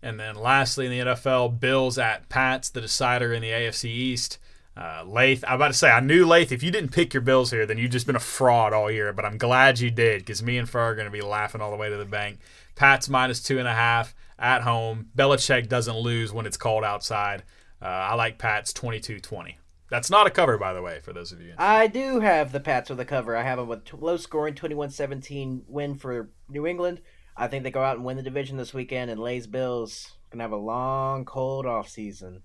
[0.00, 4.38] And then lastly in the NFL, Bills at Pats, the decider in the AFC East.
[4.76, 6.52] Uh, Lath, I'm about to say, I knew Lath.
[6.52, 9.12] If you didn't pick your Bills here, then you've just been a fraud all year.
[9.12, 11.72] But I'm glad you did because me and Fer are going to be laughing all
[11.72, 12.38] the way to the bank.
[12.76, 15.08] Pats minus two and a half at home.
[15.16, 17.42] Belichick doesn't lose when it's cold outside.
[17.82, 19.58] Uh, I like Pats 22 20.
[19.90, 21.54] That's not a cover, by the way, for those of you.
[21.58, 23.36] I do have the Pats with a cover.
[23.36, 27.00] I have them with low scoring 21-17 win for New England.
[27.36, 30.42] I think they go out and win the division this weekend, and Lay's Bills gonna
[30.42, 32.42] have a long, cold off season.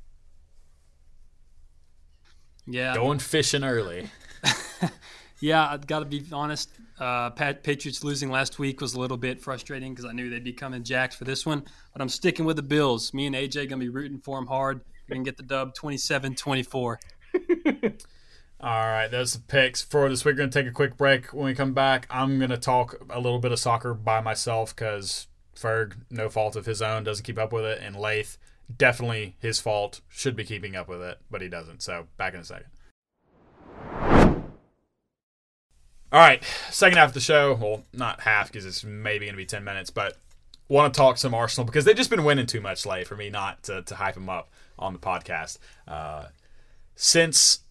[2.68, 4.10] Yeah, Going fishing early.
[5.42, 6.70] Yeah, I've got to be honest.
[7.00, 10.44] Uh, Pat, Patriots losing last week was a little bit frustrating because I knew they'd
[10.44, 11.64] be coming jacked for this one.
[11.92, 13.12] But I'm sticking with the Bills.
[13.12, 14.82] Me and AJ gonna be rooting for them hard.
[15.10, 16.98] We're gonna get the dub 27-24.
[18.62, 20.34] All right, those are the picks for this week.
[20.34, 21.34] We're going to take a quick break.
[21.34, 24.76] When we come back, I'm going to talk a little bit of soccer by myself
[24.76, 27.80] because Ferg, no fault of his own, doesn't keep up with it.
[27.82, 28.38] And Lath,
[28.76, 31.82] definitely his fault, should be keeping up with it, but he doesn't.
[31.82, 32.68] So, back in a second.
[36.14, 37.56] All right, second half of the show.
[37.56, 40.18] Well, not half because it's maybe going to be 10 minutes, but
[40.68, 43.30] want to talk some Arsenal because they've just been winning too much late for me
[43.30, 45.58] not to, to hype them up on the podcast.
[45.88, 46.26] Uh,
[47.04, 47.62] since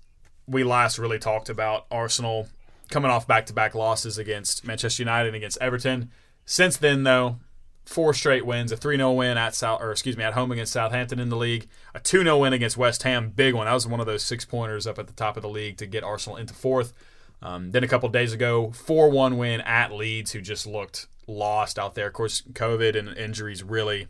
[0.48, 2.48] we last really talked about Arsenal
[2.90, 6.10] coming off back to back losses against Manchester United and against Everton.
[6.44, 7.38] Since then, though,
[7.84, 10.72] four straight wins, a 3 0 win at South or excuse me, at home against
[10.72, 13.66] Southampton in the league, a 2 0 win against West Ham, big one.
[13.66, 15.86] That was one of those six pointers up at the top of the league to
[15.86, 16.92] get Arsenal into fourth.
[17.40, 21.78] Um, then a couple days ago, 4 1 win at Leeds, who just looked lost
[21.78, 22.08] out there.
[22.08, 24.08] Of course, COVID and injuries really,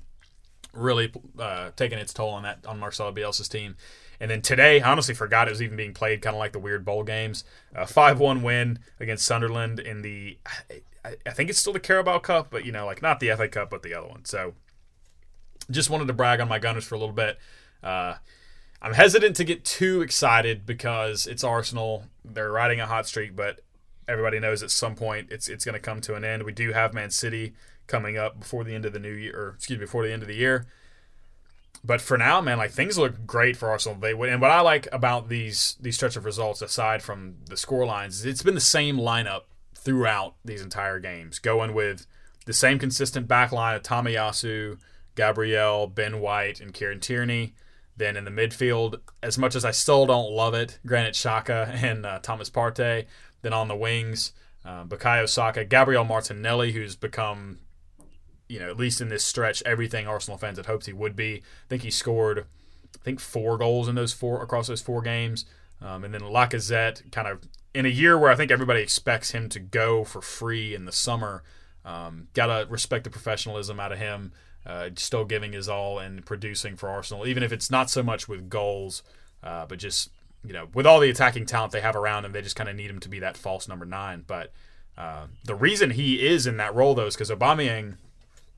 [0.73, 3.77] really uh, taking its toll on that on Marcelo Bielsa's team.
[4.21, 6.59] And then today, I honestly forgot it was even being played, kind of like the
[6.59, 7.43] weird bowl games.
[7.75, 10.39] A five-one win against Sunderland in the,
[11.05, 13.49] I, I think it's still the Carabao Cup, but you know, like not the FA
[13.49, 14.25] Cup, but the other one.
[14.27, 14.55] So,
[15.71, 17.39] just wanted to brag on my Gunners for a little bit.
[17.83, 18.15] Uh,
[18.83, 22.05] I'm hesitant to get too excited because it's Arsenal.
[22.25, 23.61] They're riding a hot streak, but
[24.09, 26.43] everybody knows at some point it's it's going to come to an end.
[26.43, 27.55] We do have Man City
[27.87, 30.23] coming up before the end of the new year, or excuse me, before the end
[30.23, 30.67] of the year.
[31.83, 33.99] But for now, man, like things look great for Arsenal.
[33.99, 37.87] They and what I like about these these stretch of results, aside from the score
[37.87, 39.43] lines, it's been the same lineup
[39.75, 42.07] throughout these entire games, going with
[42.45, 44.79] the same consistent back line of Tomiyasu,
[45.15, 47.55] Gabriel, Ben White, and Kieran Tierney.
[47.97, 52.07] Then in the midfield, as much as I still don't love it, Granit Xhaka and
[52.07, 53.07] uh, Thomas Partey.
[53.43, 54.33] Then on the wings,
[54.65, 57.59] uh, Bukayo Saka, Gabriel Martinelli, who's become,
[58.51, 61.37] you know, at least in this stretch, everything Arsenal fans had hoped he would be.
[61.37, 65.45] I think he scored, I think four goals in those four across those four games.
[65.81, 67.41] Um, and then Lacazette, kind of
[67.73, 70.93] in a year where I think everybody expects him to go for free in the
[70.93, 71.43] summer.
[71.85, 74.33] Um, gotta respect the professionalism out of him.
[74.67, 78.29] Uh, still giving his all and producing for Arsenal, even if it's not so much
[78.29, 79.03] with goals,
[79.43, 80.11] uh, but just
[80.45, 82.77] you know with all the attacking talent they have around him, they just kind of
[82.77, 84.23] need him to be that false number nine.
[84.27, 84.53] But
[84.99, 87.97] uh, the reason he is in that role though is because Aubameyang,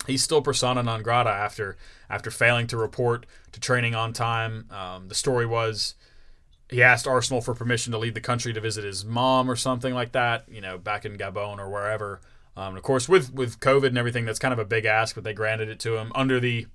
[0.07, 1.76] he's still persona non grata after
[2.11, 4.66] after failing to report to training on time.
[4.70, 5.94] Um, the story was
[6.68, 9.94] he asked Arsenal for permission to leave the country to visit his mom or something
[9.94, 10.44] like that.
[10.48, 12.20] You know, back in Gabon or wherever.
[12.57, 15.24] Um, of course, with with COVID and everything, that's kind of a big ask, but
[15.24, 16.66] they granted it to him under the,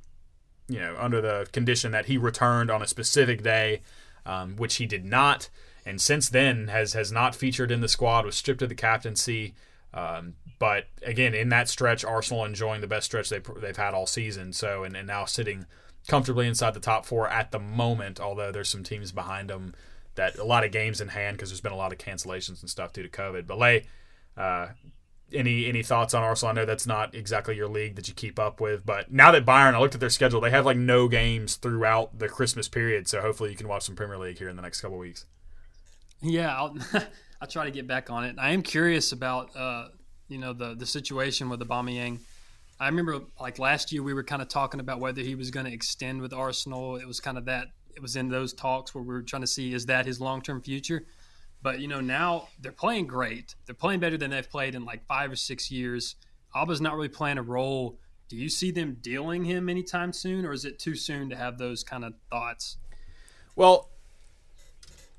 [0.67, 3.81] you know, under the condition that he returned on a specific day,
[4.25, 5.49] um, which he did not,
[5.85, 9.53] and since then has has not featured in the squad, was stripped of the captaincy.
[9.93, 14.07] Um, but again, in that stretch, Arsenal enjoying the best stretch they've, they've had all
[14.07, 14.53] season.
[14.53, 15.65] So and, and now sitting
[16.07, 18.19] comfortably inside the top four at the moment.
[18.19, 19.75] Although there's some teams behind them
[20.15, 22.69] that a lot of games in hand because there's been a lot of cancellations and
[22.69, 23.45] stuff due to COVID.
[23.45, 23.85] But Lay,
[24.35, 24.69] uh,
[25.33, 26.51] any any thoughts on Arsenal?
[26.51, 29.45] I know that's not exactly your league that you keep up with, but now that
[29.45, 33.07] Bayern, I looked at their schedule, they have like no games throughout the Christmas period,
[33.07, 35.25] so hopefully you can watch some Premier League here in the next couple weeks.
[36.21, 36.75] Yeah, I'll,
[37.41, 38.37] I'll try to get back on it.
[38.39, 39.89] I am curious about uh,
[40.27, 42.19] you know the the situation with Aubameyang.
[42.79, 45.65] I remember like last year we were kind of talking about whether he was going
[45.65, 46.97] to extend with Arsenal.
[46.97, 49.47] It was kind of that it was in those talks where we were trying to
[49.47, 51.05] see is that his long term future.
[51.63, 53.55] But you know now they're playing great.
[53.65, 56.15] They're playing better than they've played in like five or six years.
[56.55, 57.97] Auba's not really playing a role.
[58.29, 61.57] Do you see them dealing him anytime soon, or is it too soon to have
[61.57, 62.77] those kind of thoughts?
[63.55, 63.89] Well,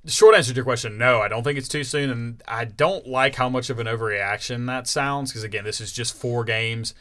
[0.09, 3.06] short answer to your question, no, I don't think it's too soon, and I don't
[3.06, 6.94] like how much of an overreaction that sounds because again, this is just four games,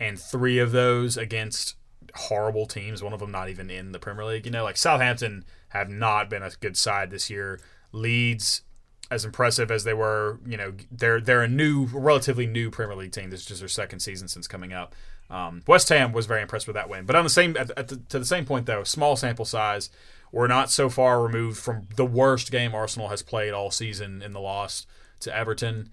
[0.00, 1.76] and three of those against
[2.14, 3.02] horrible teams.
[3.02, 4.46] One of them not even in the Premier League.
[4.46, 7.60] You know, like Southampton have not been a good side this year.
[7.92, 8.62] Leeds
[9.10, 13.12] as impressive as they were, you know, they're they're a new, relatively new Premier League
[13.12, 13.30] team.
[13.30, 14.94] This is just their second season since coming up.
[15.30, 18.00] Um, West Ham was very impressed with that win, but on the same at, the,
[18.08, 19.90] to the same point though, small sample size.
[20.34, 24.32] We're not so far removed from the worst game Arsenal has played all season in
[24.32, 24.84] the loss
[25.20, 25.90] to Everton.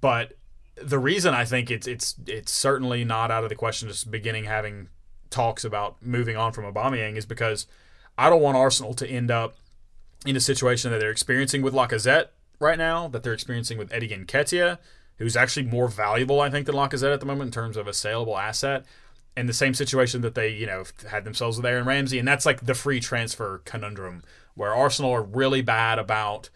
[0.00, 0.32] But
[0.74, 4.46] the reason I think it's it's it's certainly not out of the question just beginning
[4.46, 4.88] having
[5.30, 7.68] talks about moving on from Aubameyang is because
[8.18, 9.58] I don't want Arsenal to end up
[10.26, 14.08] in a situation that they're experiencing with Lacazette right now, that they're experiencing with Eddie
[14.08, 14.78] Nketiah,
[15.18, 17.92] who's actually more valuable, I think, than Lacazette at the moment in terms of a
[17.92, 18.84] saleable asset.
[19.36, 22.46] And the same situation that they, you know, had themselves with Aaron Ramsey, and that's
[22.46, 24.22] like the free transfer conundrum,
[24.54, 26.50] where Arsenal are really bad about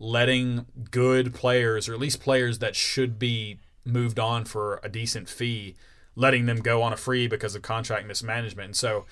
[0.00, 5.28] letting good players, or at least players that should be moved on for a decent
[5.28, 5.76] fee,
[6.16, 8.66] letting them go on a free because of contract mismanagement.
[8.66, 9.04] And so,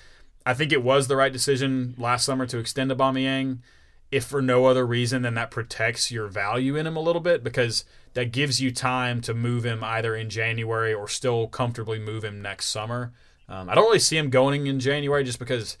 [0.45, 3.59] I think it was the right decision last summer to extend Aubameyang
[4.13, 7.43] if for no other reason than that protects your value in him a little bit
[7.43, 7.83] because
[8.13, 12.39] that gives you time to move him either in January or still comfortably move him
[12.39, 13.11] next summer.
[13.49, 15.79] Um, I don't really see him going in January just because,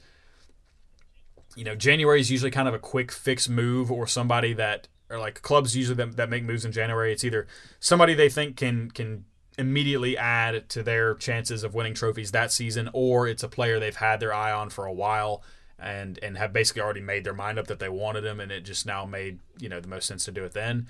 [1.55, 5.19] you know, January is usually kind of a quick fix move or somebody that, or
[5.19, 7.13] like clubs usually that, that make moves in January.
[7.13, 7.45] It's either
[7.79, 9.25] somebody they think can can
[9.59, 13.95] immediately add to their chances of winning trophies that season, or it's a player they've
[13.95, 15.43] had their eye on for a while
[15.83, 18.61] and and have basically already made their mind up that they wanted him, and it
[18.61, 20.87] just now made you know the most sense to do it then.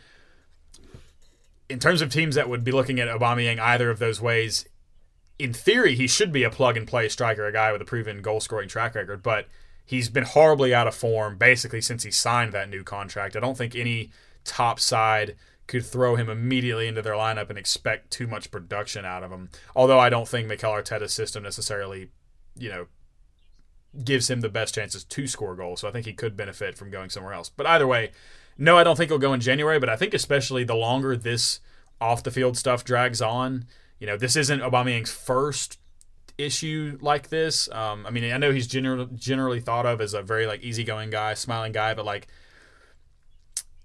[1.70, 4.68] In terms of teams that would be looking at Aubameyang either of those ways,
[5.40, 8.22] in theory he should be a plug and play striker, a guy with a proven
[8.22, 9.48] goal scoring track record, but
[9.86, 13.36] he's been horribly out of form basically since he signed that new contract.
[13.36, 14.12] I don't think any
[14.44, 15.36] top side
[15.68, 19.50] could throw him immediately into their lineup and expect too much production out of him.
[19.76, 22.10] Although I don't think Mikel Arteta's system necessarily,
[22.58, 22.88] you know,
[24.04, 25.82] gives him the best chances to score goals.
[25.82, 27.50] So I think he could benefit from going somewhere else.
[27.50, 28.12] But either way,
[28.58, 29.80] no, I don't think he'll go in January.
[29.80, 31.60] But I think especially the longer this
[32.02, 33.66] off the field stuff drags on,
[34.00, 35.80] you know, this isn't Aubameyang's first
[36.38, 37.70] issue like this.
[37.72, 41.10] Um, I mean, I know he's generally generally thought of as a very like easygoing
[41.10, 42.28] guy, smiling guy, but like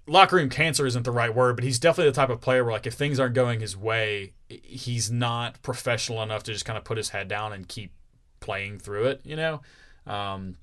[0.07, 2.73] locker room cancer isn't the right word, but he's definitely the type of player where
[2.73, 6.83] like if things aren't going his way, he's not professional enough to just kind of
[6.83, 7.93] put his head down and keep
[8.39, 9.61] playing through it, you know.
[10.09, 10.57] Um,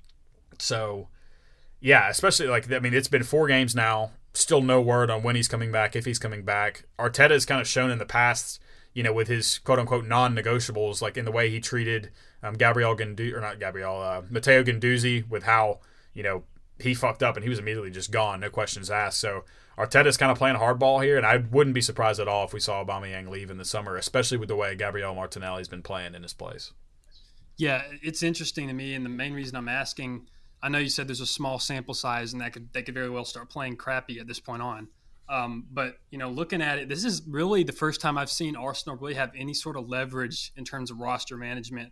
[0.59, 1.07] so,
[1.79, 4.11] yeah, especially like I mean, it's been four games now.
[4.33, 6.83] Still no word on when he's coming back, if he's coming back.
[6.99, 8.61] Arteta has kind of shown in the past,
[8.93, 12.11] you know, with his quote unquote non-negotiables, like in the way he treated
[12.43, 15.79] um, Gabriel Gandu or not Gabriel, uh, Matteo Guendouzi, with how
[16.13, 16.43] you know
[16.79, 19.19] he fucked up and he was immediately just gone, no questions asked.
[19.19, 19.43] So
[19.77, 22.59] Arteta's kind of playing hardball here, and I wouldn't be surprised at all if we
[22.59, 26.23] saw Aubameyang leave in the summer, especially with the way Gabriel Martinelli's been playing in
[26.23, 26.73] his place.
[27.57, 30.27] Yeah, it's interesting to me, and the main reason I'm asking,
[30.61, 33.09] I know you said there's a small sample size, and that could they could very
[33.09, 34.87] well start playing crappy at this point on.
[35.29, 38.55] Um, but you know, looking at it, this is really the first time I've seen
[38.55, 41.91] Arsenal really have any sort of leverage in terms of roster management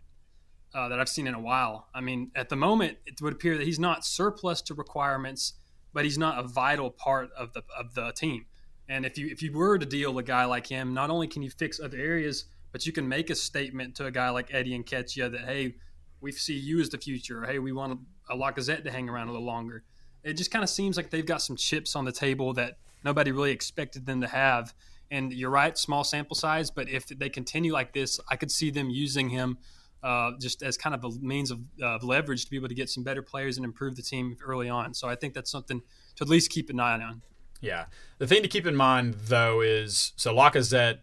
[0.74, 1.88] uh, that I've seen in a while.
[1.94, 5.54] I mean, at the moment, it would appear that he's not surplus to requirements,
[5.92, 8.46] but he's not a vital part of the of the team.
[8.88, 11.42] And if you if you were to deal a guy like him, not only can
[11.42, 12.44] you fix other areas
[12.76, 15.76] but you can make a statement to a guy like Eddie Nketiah that hey,
[16.20, 17.42] we see you as the future.
[17.42, 17.98] Or, hey, we want
[18.28, 19.82] a Lacazette to hang around a little longer.
[20.22, 23.32] it just kind of seems like they've got some chips on the table that nobody
[23.32, 24.74] really expected them to have.
[25.10, 28.68] And you're right, small sample size, but if they continue like this, I could see
[28.68, 29.56] them using him
[30.02, 32.90] uh, just as kind of a means of, uh, leverage to be able to get
[32.90, 34.92] some better players and improve the team early on.
[34.92, 35.80] So I think that's something
[36.16, 37.22] to at least keep an eye on.
[37.62, 37.86] Yeah.
[38.18, 40.98] The thing to keep in mind, though, is so Lacazette,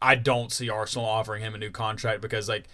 [0.00, 2.64] I don't see Arsenal offering him a new contract because, like,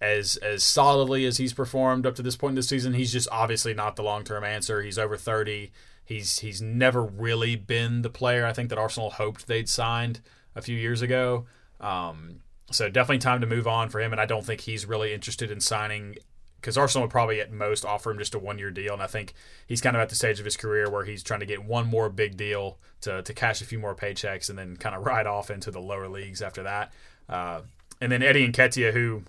[0.00, 3.28] as as solidly as he's performed up to this point in the season, he's just
[3.32, 4.82] obviously not the long term answer.
[4.82, 5.72] He's over thirty.
[6.04, 10.20] He's he's never really been the player I think that Arsenal hoped they'd signed
[10.54, 11.46] a few years ago.
[11.80, 15.14] Um, so definitely time to move on for him, and I don't think he's really
[15.14, 16.16] interested in signing
[16.64, 19.06] because Arsenal would probably at most offer him just a one year deal, and I
[19.06, 19.34] think
[19.66, 21.86] he's kind of at the stage of his career where he's trying to get one
[21.86, 25.26] more big deal to to cash a few more paychecks and then kind of ride
[25.26, 26.90] off into the lower leagues after that.
[27.28, 27.60] Uh,
[28.00, 29.24] and then Eddie Nketiah, who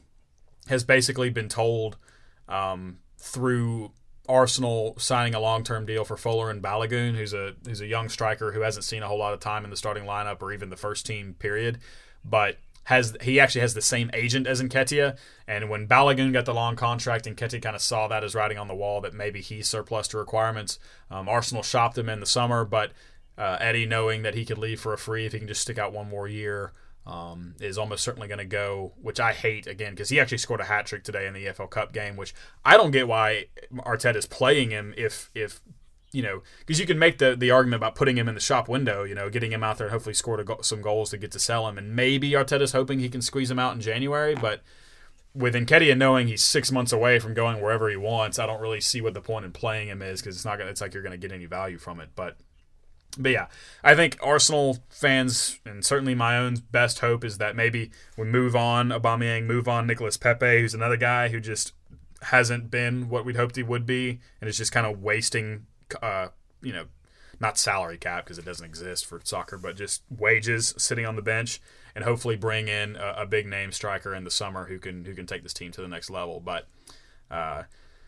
[0.68, 1.98] has basically been told
[2.48, 3.92] um, through
[4.30, 8.62] Arsenal signing a long-term deal for Folarin Balogun, who's a who's a young striker who
[8.62, 11.06] hasn't seen a whole lot of time in the starting lineup or even the first
[11.06, 11.80] team period,
[12.24, 15.18] but has he actually has the same agent as Nketiah.
[15.48, 18.68] And when Balogun got the long contract, Nketiah kind of saw that as writing on
[18.68, 20.80] the wall that maybe he's surplus to requirements.
[21.12, 22.92] Um, Arsenal shopped him in the summer, but
[23.38, 25.78] uh, Eddie, knowing that he could leave for a free if he can just stick
[25.78, 26.74] out one more year,
[27.06, 30.62] um, is almost certainly going to go, which I hate again because he actually scored
[30.62, 32.34] a hat trick today in the EFL Cup game, which
[32.64, 35.62] I don't get why Arteta is playing him if if
[36.16, 38.68] you know because you can make the the argument about putting him in the shop
[38.68, 41.32] window, you know, getting him out there and hopefully score go- some goals to get
[41.32, 44.62] to sell him, and maybe Arteta's hoping he can squeeze him out in January, but.
[45.38, 48.80] With Nketiah knowing he's six months away from going wherever he wants, I don't really
[48.80, 50.70] see what the point in playing him is because it's not gonna.
[50.70, 52.12] It's like you're going to get any value from it.
[52.16, 52.38] But
[53.18, 53.48] but yeah,
[53.84, 58.56] I think Arsenal fans and certainly my own best hope is that maybe we move
[58.56, 61.74] on Aubameyang, move on Nicolas Pepe, who's another guy who just
[62.24, 65.66] hasn't been what we'd hoped he would be, and is just kind of wasting,
[66.02, 66.30] uh,
[66.62, 66.86] you know,
[67.40, 71.22] not salary cap because it doesn't exist for soccer, but just wages sitting on the
[71.22, 71.62] bench,
[71.94, 75.14] and hopefully bring in a, a big name striker in the summer who can who
[75.14, 76.40] can take this team to the next level.
[76.40, 76.68] But
[77.30, 77.64] uh,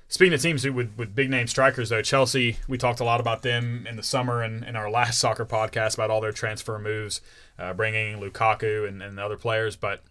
[0.10, 3.42] Speaking of teams with, with big name strikers, though, Chelsea, we talked a lot about
[3.42, 7.20] them in the summer and in our last soccer podcast about all their transfer moves,
[7.60, 10.04] uh, bringing Lukaku and, and other players, but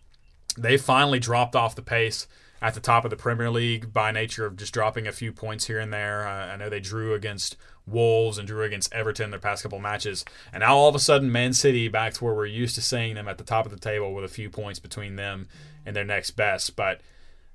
[0.58, 2.26] they finally dropped off the pace
[2.66, 5.68] at the top of the Premier League by nature of just dropping a few points
[5.68, 6.26] here and there.
[6.26, 7.56] Uh, I know they drew against
[7.86, 11.30] Wolves and drew against Everton their past couple matches, and now all of a sudden,
[11.30, 13.78] Man City back to where we're used to seeing them at the top of the
[13.78, 15.46] table with a few points between them
[15.84, 17.00] and their next best, but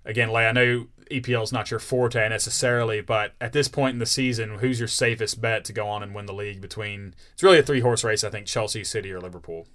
[0.06, 4.00] again, Lay, I know EPL is not your forte necessarily, but at this point in
[4.00, 7.16] the season, who's your safest bet to go on and win the league between?
[7.34, 9.68] It's really a three horse race, I think Chelsea, City, or Liverpool.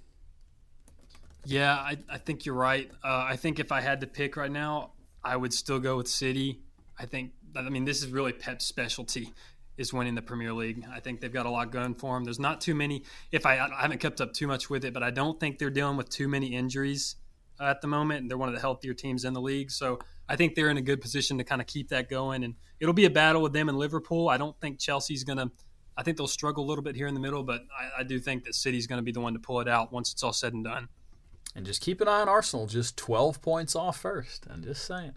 [1.45, 2.89] Yeah, I, I think you're right.
[3.03, 4.91] Uh, I think if I had to pick right now,
[5.27, 6.61] I would still go with City.
[6.97, 9.33] I think, I mean, this is really Pep's specialty
[9.77, 10.83] is winning the Premier League.
[10.91, 12.23] I think they've got a lot going for them.
[12.23, 13.03] There's not too many.
[13.31, 15.69] If I, I haven't kept up too much with it, but I don't think they're
[15.69, 17.17] dealing with too many injuries
[17.59, 19.69] uh, at the moment, and they're one of the healthier teams in the league.
[19.69, 19.99] So
[20.29, 22.43] I think they're in a good position to kind of keep that going.
[22.45, 24.29] And it'll be a battle with them and Liverpool.
[24.29, 25.51] I don't think Chelsea's going to.
[25.97, 28.19] I think they'll struggle a little bit here in the middle, but I, I do
[28.19, 30.33] think that City's going to be the one to pull it out once it's all
[30.33, 30.87] said and done.
[31.57, 34.45] And just keep an eye on Arsenal, just 12 points off first.
[34.47, 35.13] I'm just saying.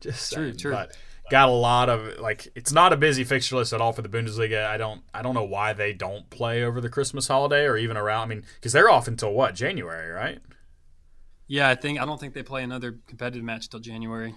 [0.00, 0.56] Just saying.
[0.56, 0.72] True, true.
[0.72, 0.96] But
[1.30, 4.08] got a lot of like it's not a busy fixture list at all for the
[4.08, 4.66] Bundesliga.
[4.66, 7.96] I don't I don't know why they don't play over the Christmas holiday or even
[7.96, 8.22] around.
[8.22, 10.40] I mean, because they're off until what January, right?
[11.46, 14.34] Yeah, I think I don't think they play another competitive match till January.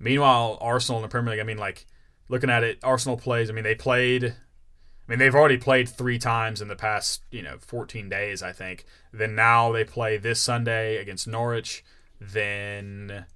[0.00, 1.86] Meanwhile, Arsenal in the Premier League, I mean, like
[2.28, 3.50] looking at it, Arsenal plays.
[3.50, 4.34] I mean, they played.
[5.12, 8.86] Mean, they've already played three times in the past, you know, 14 days, I think.
[9.12, 11.84] Then now they play this Sunday against Norwich.
[12.18, 13.26] Then,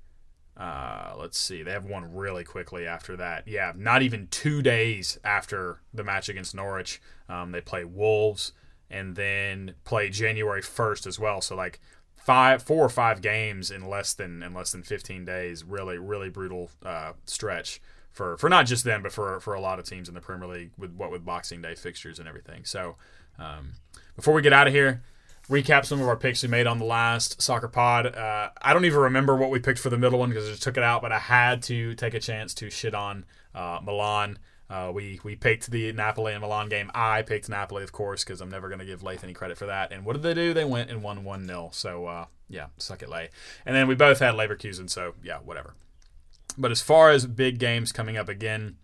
[0.56, 3.46] uh, let's see, they have one really quickly after that.
[3.46, 6.98] Yeah, not even two days after the match against Norwich,
[7.28, 8.54] um, they play Wolves
[8.88, 11.42] and then play January 1st as well.
[11.42, 11.78] So, like,
[12.16, 15.62] five, four or five games in less than in less than 15 days.
[15.62, 17.82] Really, really brutal uh, stretch
[18.16, 20.48] for for not just them, but for for a lot of teams in the Premier
[20.48, 22.64] League with what with Boxing Day fixtures and everything.
[22.64, 22.96] So,
[23.38, 23.74] um,
[24.16, 25.02] before we get out of here.
[25.48, 28.16] Recap some of our picks we made on the last soccer pod.
[28.16, 30.64] Uh, I don't even remember what we picked for the middle one because I just
[30.64, 34.40] took it out, but I had to take a chance to shit on uh, Milan.
[34.68, 36.90] Uh, we we picked the Napoli and Milan game.
[36.94, 39.66] I picked Napoli, of course, because I'm never going to give Lath any credit for
[39.66, 39.92] that.
[39.92, 40.52] And what did they do?
[40.52, 41.70] They went and won 1 0.
[41.72, 43.28] So, uh, yeah, suck it, Lay.
[43.64, 45.74] And then we both had Leverkusen, so yeah, whatever.
[46.58, 48.76] But as far as big games coming up again,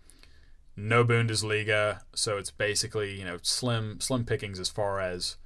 [0.75, 5.37] no Bundesliga, so it's basically you know slim slim pickings as far as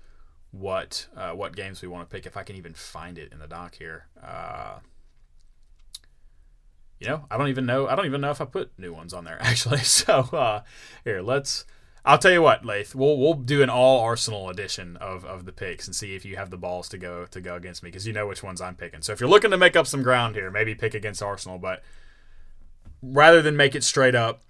[0.51, 2.25] what uh, what games we want to pick.
[2.25, 4.07] If I can even find it in the doc here.
[4.21, 4.79] Uh,
[6.99, 7.87] you know, I don't even know.
[7.87, 9.79] I don't even know if I put new ones on there actually.
[9.83, 10.63] So uh,
[11.03, 11.65] here, let's
[12.07, 12.95] I'll tell you what, Lath.
[12.95, 16.37] We'll we'll do an all Arsenal edition of, of the picks and see if you
[16.37, 18.75] have the balls to go to go against me because you know which ones I'm
[18.75, 19.01] picking.
[19.01, 21.57] So if you're looking to make up some ground here, maybe pick against Arsenal.
[21.57, 21.83] But
[23.01, 24.43] rather than make it straight up,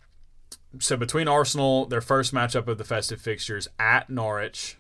[0.80, 4.78] so between Arsenal, their first matchup of the festive fixtures at Norwich,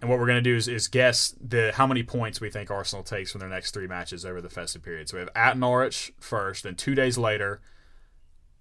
[0.00, 2.70] and what we're going to do is, is guess the how many points we think
[2.70, 5.08] Arsenal takes from their next three matches over the festive period.
[5.08, 7.60] So we have at Norwich first, then two days later,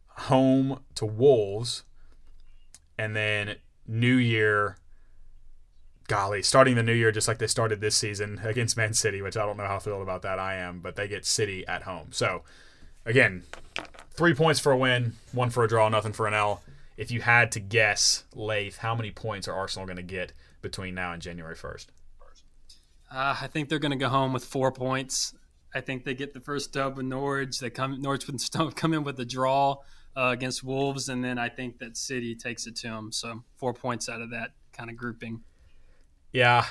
[0.08, 1.84] home to Wolves
[2.98, 3.56] and then
[3.88, 4.78] New Year.
[6.08, 9.36] Golly, starting the new year just like they started this season against Man City, which
[9.36, 12.10] I don't know how thrilled about that I am, but they get City at home.
[12.12, 12.44] So,
[13.06, 13.42] again,
[14.16, 16.62] three points for a win, one for a draw, nothing for an L.
[16.98, 20.96] If you had to guess, Lath, how many points are Arsenal going to get between
[20.96, 21.88] now and January 1st?
[23.12, 25.34] Uh, I think they're going to go home with four points.
[25.74, 27.60] I think they get the first dub with Norwich.
[27.60, 28.40] They come Norwich would
[28.76, 29.78] come in with a draw
[30.18, 33.12] uh, against Wolves, and then I think that City takes it to them.
[33.12, 35.42] So four points out of that kind of grouping.
[36.32, 36.66] Yeah,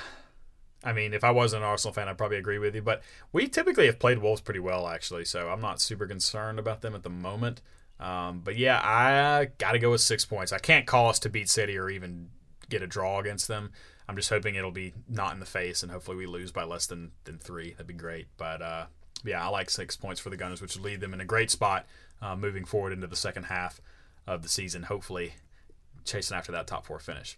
[0.85, 2.81] I mean, if I wasn't an Arsenal fan, I'd probably agree with you.
[2.81, 3.01] But
[3.33, 6.93] we typically have played Wolves pretty well, actually, so I'm not super concerned about them
[6.93, 7.61] at the moment.
[7.99, 10.53] Um, but yeah, I got to go with six points.
[10.53, 12.29] I can't call us to beat City or even
[12.69, 13.71] get a draw against them.
[14.07, 16.85] I'm just hoping it'll be not in the face, and hopefully we lose by less
[16.85, 17.71] than than three.
[17.71, 18.27] That'd be great.
[18.37, 18.85] But uh,
[19.23, 21.49] yeah, I like six points for the Gunners, which would lead them in a great
[21.49, 21.87] spot
[22.21, 23.81] uh, moving forward into the second half
[24.27, 24.83] of the season.
[24.83, 25.33] Hopefully,
[26.03, 27.37] chasing after that top four finish.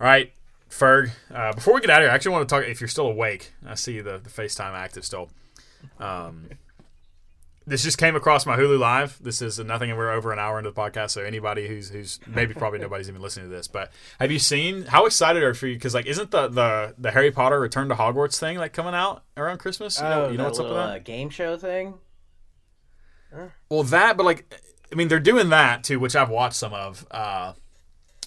[0.00, 0.32] All right,
[0.72, 1.10] Ferg.
[1.32, 2.64] Uh, before we get out of here, I actually want to talk.
[2.64, 5.30] If you're still awake, I see the the FaceTime active still.
[6.00, 6.48] Um,
[7.66, 9.18] this just came across my Hulu Live.
[9.22, 11.10] This is nothing, and we're over an hour into the podcast.
[11.10, 14.86] So anybody who's who's maybe probably nobody's even listening to this, but have you seen
[14.86, 15.74] how excited are for you?
[15.74, 19.24] Because like, isn't the the the Harry Potter Return to Hogwarts thing like coming out
[19.36, 19.98] around Christmas?
[19.98, 21.00] You know, oh, you know what's little, up with that?
[21.00, 21.94] Uh, game show thing.
[23.68, 24.60] Well, that, but like,
[24.90, 27.06] I mean, they're doing that too, which I've watched some of.
[27.10, 27.52] Uh,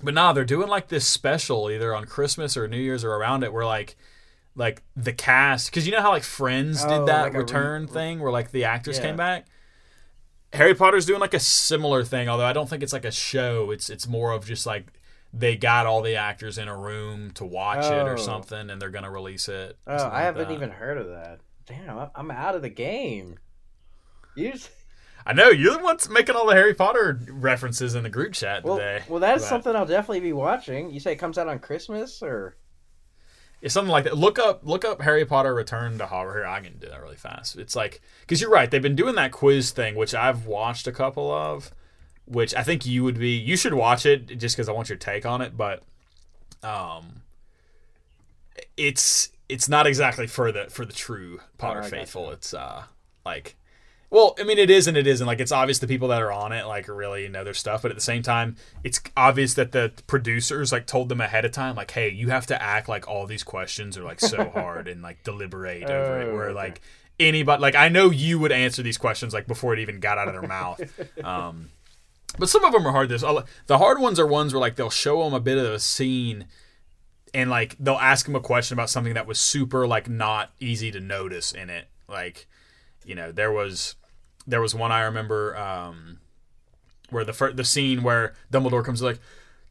[0.03, 3.11] but now nah, they're doing like this special either on Christmas or New Year's or
[3.13, 3.95] around it, where like,
[4.55, 7.87] like the cast, because you know how like Friends Oh, did that like return re-
[7.89, 9.03] thing where like the actors Yeah.
[9.05, 9.45] came back.
[10.53, 13.71] Harry Potter's doing like a similar thing, although I don't think it's like a show.
[13.71, 14.87] It's it's more of just like
[15.33, 18.15] they got all the actors in a room to watch it or Oh.
[18.17, 19.77] something, and they're gonna release it.
[19.85, 21.39] Oh, I haven't even heard of that.
[21.65, 23.37] Damn, I'm out of the game.
[24.35, 24.69] You just,
[25.25, 28.63] I know you're the ones making all the Harry Potter references in the group chat
[28.63, 29.03] well, today.
[29.09, 30.91] well, that's But- something I'll definitely be watching.
[30.91, 32.55] You say it comes out on Christmas or?
[33.61, 34.15] It's something like that.
[34.17, 36.33] Look up, look up Harry Potter Return to Hogwarts.
[36.35, 37.55] Here, I can do that really fast.
[37.57, 38.69] It's like because you're right.
[38.69, 41.71] They've been doing that quiz thing, which I've watched a couple of,
[42.25, 43.29] which I think you would be.
[43.31, 45.57] You should watch it just because I want your take on it.
[45.57, 45.81] But,
[46.61, 47.23] um,
[48.77, 52.29] it's it's not exactly for the for the true Potter Oh, faithful.
[52.31, 52.83] It's uh
[53.25, 53.55] like.
[54.15, 55.27] Well, I mean, it is and it isn't.
[55.27, 57.91] Like, it's obvious the people that are on it like really know their stuff, but
[57.91, 61.75] at the same time, it's obvious that the producers like told them ahead of time,
[61.75, 65.01] like, "Hey, you have to act like all these questions are like so hard and
[65.01, 66.53] like deliberate over it." Oh, Where okay.
[66.53, 66.81] like
[67.19, 70.29] anybody, like, I know you would answer these questions like before it even got out
[70.29, 70.79] of their mouth.
[71.21, 71.71] Um,
[72.39, 73.09] but some of them are hard.
[73.09, 75.79] This the hard ones are ones where like they'll show them a bit of a
[75.79, 76.45] scene
[77.33, 80.89] and like they'll ask him a question about something that was super like not easy
[80.91, 82.47] to notice in it like
[83.03, 83.95] you know there was
[84.47, 86.19] there was one i remember um
[87.09, 89.19] where the fir- the scene where dumbledore comes like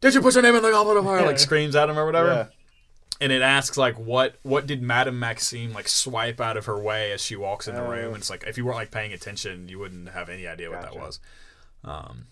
[0.01, 2.07] did you put your name in the goblet of fire like screams at him or
[2.07, 2.47] whatever Yeah.
[3.21, 7.13] and it asks like what what did madame maxime like swipe out of her way
[7.13, 7.91] as she walks in the Oh.
[7.91, 10.71] room and it's like if you weren't like paying attention you wouldn't have any idea
[10.71, 11.21] what that was
[11.85, 12.27] um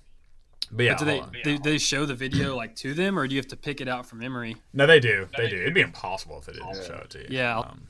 [0.70, 1.43] but yeah But do they, hold on.
[1.45, 3.88] do they show the video like to them, or do you have to pick it
[3.88, 4.57] out from memory?
[4.72, 5.28] No, they do.
[5.36, 5.57] They do.
[5.61, 7.26] It'd be impossible if they didn't show it to you.
[7.28, 7.59] Yeah.
[7.59, 7.82] Um,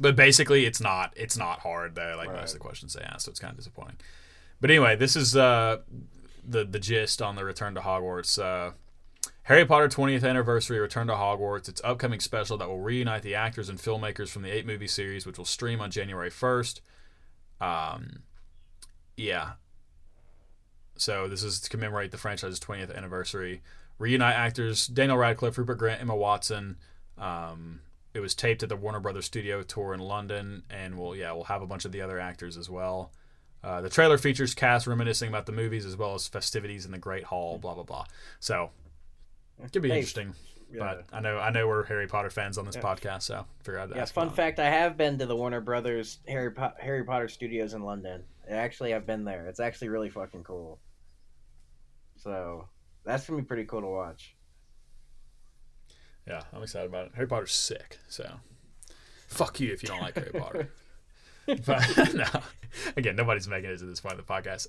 [0.00, 1.12] but basically, it's not.
[1.16, 2.14] It's not hard though.
[2.16, 3.96] Like most of the questions they ask, so it's kind of disappointing.
[4.60, 5.78] But anyway, this is uh,
[6.46, 8.42] the the gist on the Return to Hogwarts.
[8.42, 8.72] Uh,
[9.44, 11.68] Harry Potter 20th anniversary Return to Hogwarts.
[11.68, 15.26] Its upcoming special that will reunite the actors and filmmakers from the eight movie series,
[15.26, 16.80] which will stream on January 1st.
[17.60, 18.22] Um,
[19.18, 19.52] yeah.
[20.96, 23.62] So this is to commemorate the franchise's 20th anniversary.
[23.98, 26.78] Reunite actors Daniel Radcliffe, Rupert Grint, Emma Watson.
[27.18, 27.80] Um,
[28.14, 31.44] it was taped at the Warner Brothers Studio tour in London, and we'll yeah we'll
[31.44, 33.12] have a bunch of the other actors as well.
[33.62, 36.98] Uh, the trailer features cast reminiscing about the movies as well as festivities in the
[36.98, 37.58] Great Hall.
[37.58, 38.04] Blah blah blah.
[38.40, 38.70] So
[39.62, 40.34] it could be Hey, interesting.
[40.76, 42.82] But I know I know we're Harry Potter fans on this Yeah.
[42.82, 43.94] podcast, so figure out.
[43.94, 47.74] Yeah, fun fact: I have been to the Warner Brothers Harry po- Harry Potter studios
[47.74, 48.24] in London.
[48.48, 49.46] Actually, I've been there.
[49.46, 50.78] It's actually really fucking cool.
[52.16, 52.68] So
[53.04, 54.34] that's gonna be pretty cool to watch.
[56.26, 57.12] Yeah, I'm excited about it.
[57.14, 58.28] Harry Potter's sick, so
[59.28, 60.70] fuck you if you don't like Harry Potter.
[61.46, 62.24] But no,
[62.96, 64.66] again, nobody's making it to this point of the podcast.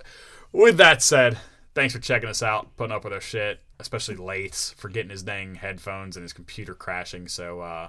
[0.51, 1.38] With that said,
[1.74, 3.62] thanks for checking us out, putting up with our shit.
[3.80, 7.30] especially Lath's for getting his dang headphones and his computer crashing.
[7.30, 7.88] So, uh,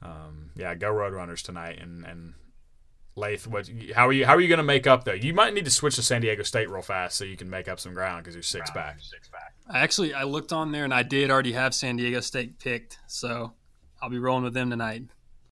[0.00, 1.78] um, yeah, go Roadrunners tonight.
[1.80, 2.32] And, and
[3.18, 3.68] Lath, what?
[3.94, 4.24] How are you?
[4.24, 5.12] How are you going to make up though?
[5.12, 7.68] You might need to switch to San Diego State real fast so you can make
[7.68, 8.98] up some ground because you're six back.
[9.68, 12.98] I actually I looked on there and I did already have San Diego State picked,
[13.06, 13.52] so
[14.00, 15.04] I'll be rolling with them tonight.